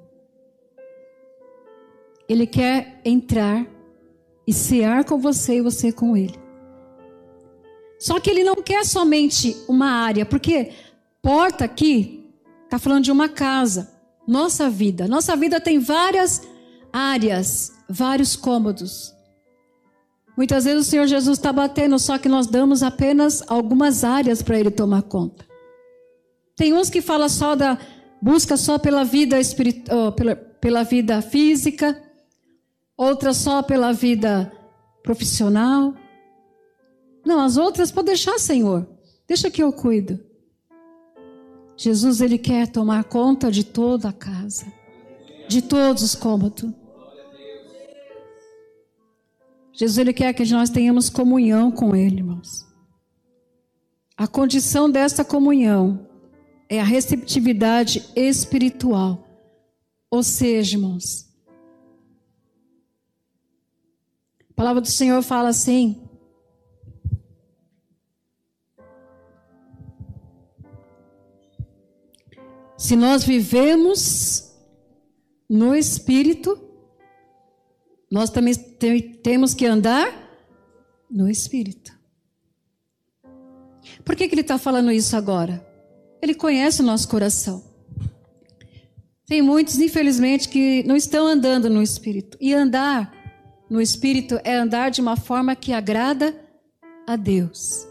Ele 2.30 2.46
quer 2.46 3.02
entrar 3.04 3.66
e 4.48 4.54
cear 4.54 5.04
com 5.04 5.18
você 5.18 5.58
e 5.58 5.62
você 5.62 5.92
com 5.92 6.16
ele. 6.16 6.40
Só 8.00 8.20
que 8.20 8.30
ele 8.30 8.44
não 8.44 8.56
quer 8.56 8.86
somente 8.86 9.58
uma 9.68 9.88
área, 9.88 10.26
porque 10.26 10.72
porta 11.22 11.66
aqui 11.66 12.24
está 12.64 12.80
falando 12.80 13.04
de 13.04 13.12
uma 13.12 13.28
casa, 13.28 13.92
nossa 14.28 14.70
vida. 14.70 15.08
Nossa 15.08 15.36
vida 15.36 15.60
tem 15.60 15.80
várias 15.80 16.42
áreas, 16.94 17.74
vários 17.90 18.36
cômodos. 18.36 19.14
Muitas 20.38 20.64
vezes 20.64 20.88
o 20.88 20.90
Senhor 20.90 21.08
Jesus 21.08 21.38
está 21.38 21.52
batendo, 21.52 22.00
só 22.00 22.18
que 22.18 22.30
nós 22.30 22.48
damos 22.48 22.82
apenas 22.82 23.44
algumas 23.48 24.06
áreas 24.06 24.42
para 24.42 24.58
Ele 24.58 24.72
tomar 24.72 25.02
conta. 25.02 25.46
Tem 26.56 26.74
uns 26.74 26.90
que 26.90 27.02
falam 27.02 27.28
só 27.28 27.56
da 27.56 27.78
busca 28.22 28.56
só 28.56 28.78
pela 28.78 29.04
vida 29.04 29.40
espiritual, 29.40 30.12
pela, 30.14 30.36
pela 30.36 30.84
vida 30.84 31.22
física, 31.22 32.02
outras 33.00 33.38
só 33.38 33.64
pela 33.64 33.94
vida 33.94 34.52
profissional. 35.02 35.96
Não, 37.26 37.40
as 37.40 37.56
outras 37.56 37.90
pode 37.92 38.08
deixar, 38.08 38.38
Senhor. 38.38 38.86
Deixa 39.26 39.50
que 39.50 39.64
eu 39.64 39.72
cuido. 39.72 40.20
Jesus 41.78 42.20
ele 42.20 42.38
quer 42.38 42.68
tomar 42.68 43.06
conta 43.06 43.50
de 43.50 43.64
toda 43.64 44.10
a 44.10 44.14
casa, 44.14 44.66
de 45.48 45.62
todos 45.62 46.04
os 46.04 46.14
cômodos. 46.14 46.70
Jesus 49.72 49.98
ele 49.98 50.12
quer 50.12 50.34
que 50.34 50.44
nós 50.52 50.70
tenhamos 50.70 51.10
comunhão 51.10 51.72
com 51.72 51.96
ele, 51.96 52.18
irmãos. 52.18 52.68
A 54.18 54.28
condição 54.28 54.92
desta 54.92 55.24
comunhão 55.24 56.06
é 56.68 56.82
a 56.82 56.84
receptividade 56.84 58.12
espiritual. 58.14 59.26
Ou 60.12 60.22
seja, 60.22 60.76
irmãos, 60.76 61.29
a 64.60 64.62
palavra 64.62 64.82
do 64.82 64.90
Senhor 64.90 65.24
fala 65.24 65.48
assim: 65.48 66.02
Se 72.76 72.98
nós 72.98 73.24
vivemos 73.24 74.54
no 75.50 75.74
Espírito, 75.74 76.60
nós 78.12 78.30
também 78.30 78.54
temos 79.24 79.54
que 79.54 79.66
andar 79.66 80.14
no 81.10 81.30
Espírito. 81.30 81.98
Por 84.04 84.14
que, 84.14 84.28
que 84.28 84.34
ele 84.34 84.42
está 84.42 84.58
falando 84.58 84.92
isso 84.92 85.16
agora? 85.16 85.66
Ele 86.22 86.36
conhece 86.36 86.82
o 86.82 86.86
nosso 86.86 87.08
coração. 87.08 87.64
Tem 89.26 89.42
muitos, 89.42 89.80
infelizmente, 89.80 90.50
que 90.50 90.84
não 90.84 90.98
estão 90.98 91.26
andando 91.26 91.70
no 91.70 91.82
Espírito. 91.82 92.38
E 92.42 92.54
andar 92.54 93.19
no 93.70 93.80
Espírito 93.80 94.40
é 94.44 94.56
andar 94.56 94.90
de 94.90 95.00
uma 95.00 95.16
forma 95.16 95.56
que 95.56 95.72
agrada 95.72 96.36
a 97.06 97.16
Deus. 97.16 97.88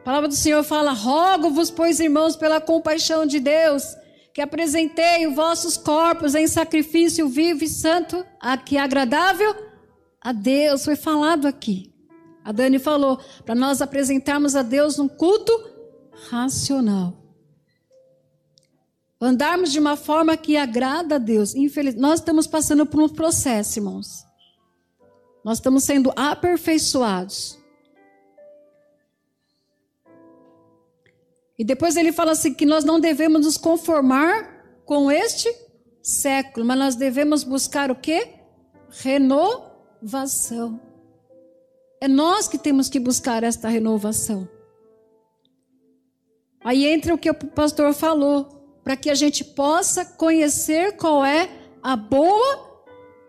A 0.00 0.04
palavra 0.04 0.28
do 0.28 0.34
Senhor 0.34 0.62
fala: 0.62 0.92
Rogo-vos, 0.92 1.70
pois, 1.70 2.00
irmãos, 2.00 2.36
pela 2.36 2.60
compaixão 2.60 3.26
de 3.26 3.40
Deus, 3.40 3.84
que 4.32 4.40
apresentei 4.40 5.26
os 5.26 5.34
vossos 5.34 5.76
corpos 5.76 6.34
em 6.34 6.46
sacrifício 6.46 7.28
vivo 7.28 7.64
e 7.64 7.68
santo, 7.68 8.24
aqui 8.40 8.76
é 8.76 8.80
agradável 8.80 9.54
a 10.20 10.32
Deus. 10.32 10.84
Foi 10.84 10.96
falado 10.96 11.46
aqui. 11.46 11.92
A 12.44 12.52
Dani 12.52 12.78
falou 12.78 13.18
para 13.44 13.54
nós 13.54 13.82
apresentarmos 13.82 14.56
a 14.56 14.62
Deus 14.62 14.98
um 14.98 15.08
culto 15.08 15.52
racional. 16.30 17.27
Andarmos 19.20 19.72
de 19.72 19.80
uma 19.80 19.96
forma 19.96 20.36
que 20.36 20.56
agrada 20.56 21.16
a 21.16 21.18
Deus. 21.18 21.54
Infeliz... 21.54 21.94
Nós 21.96 22.20
estamos 22.20 22.46
passando 22.46 22.86
por 22.86 23.02
um 23.02 23.08
processo, 23.08 23.78
irmãos. 23.78 24.24
Nós 25.44 25.58
estamos 25.58 25.84
sendo 25.84 26.12
aperfeiçoados. 26.14 27.58
E 31.58 31.64
depois 31.64 31.96
ele 31.96 32.12
fala 32.12 32.32
assim 32.32 32.54
que 32.54 32.64
nós 32.64 32.84
não 32.84 33.00
devemos 33.00 33.44
nos 33.44 33.56
conformar 33.56 34.64
com 34.84 35.10
este 35.10 35.52
século, 36.00 36.64
mas 36.64 36.78
nós 36.78 36.94
devemos 36.94 37.42
buscar 37.42 37.90
o 37.90 37.96
quê? 37.96 38.34
Renovação. 38.88 40.80
É 42.00 42.06
nós 42.06 42.46
que 42.46 42.56
temos 42.56 42.88
que 42.88 43.00
buscar 43.00 43.42
esta 43.42 43.68
renovação. 43.68 44.48
Aí 46.62 46.86
entra 46.86 47.12
o 47.12 47.18
que 47.18 47.28
o 47.28 47.34
pastor 47.34 47.92
falou, 47.92 48.57
para 48.88 48.96
que 48.96 49.10
a 49.10 49.14
gente 49.14 49.44
possa 49.44 50.02
conhecer 50.02 50.96
qual 50.96 51.22
é 51.22 51.50
a 51.82 51.94
boa, 51.94 52.86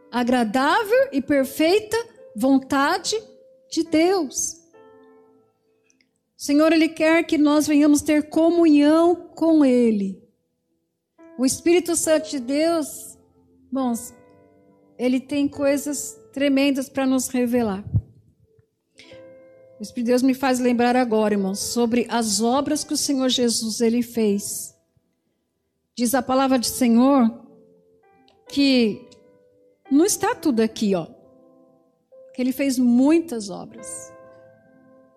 agradável 0.10 1.10
e 1.12 1.22
perfeita 1.22 1.98
vontade 2.34 3.22
de 3.70 3.84
Deus. 3.84 4.54
O 6.38 6.42
Senhor, 6.42 6.72
Ele 6.72 6.88
quer 6.88 7.26
que 7.26 7.38
nós 7.38 7.68
venhamos 7.68 8.02
ter 8.02 8.30
comunhão 8.30 9.14
com 9.36 9.66
Ele. 9.66 10.24
O 11.38 11.46
Espírito 11.46 11.94
Santo 11.94 12.30
de 12.30 12.40
Deus, 12.40 13.18
bons, 13.70 14.14
Ele 14.98 15.20
tem 15.20 15.46
coisas 15.46 16.18
tremendas 16.32 16.88
para 16.88 17.06
nos 17.06 17.28
revelar. 17.28 17.84
O 19.78 19.84
Espírito 19.84 20.06
de 20.06 20.12
Deus 20.12 20.22
me 20.22 20.34
faz 20.34 20.58
lembrar 20.58 20.96
agora, 20.96 21.34
irmãos, 21.34 21.60
sobre 21.60 22.08
as 22.10 22.40
obras 22.40 22.86
que 22.86 22.94
o 22.94 22.98
Senhor 22.98 23.28
Jesus 23.28 23.82
ele 23.82 24.02
fez. 24.02 24.79
Diz 26.00 26.16
a 26.16 26.22
palavra 26.22 26.58
do 26.58 26.66
Senhor 26.66 27.30
que 28.48 29.06
não 29.92 30.06
está 30.06 30.34
tudo 30.34 30.62
aqui, 30.62 30.96
ó. 30.96 31.06
Que 32.34 32.42
ele 32.42 32.54
fez 32.54 32.80
muitas 32.80 33.50
obras. 33.50 34.14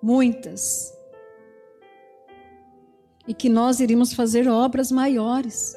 Muitas 0.03 0.93
e 3.29 3.33
que 3.33 3.49
nós 3.49 3.79
iríamos 3.79 4.13
fazer 4.13 4.49
obras 4.49 4.91
maiores. 4.91 5.77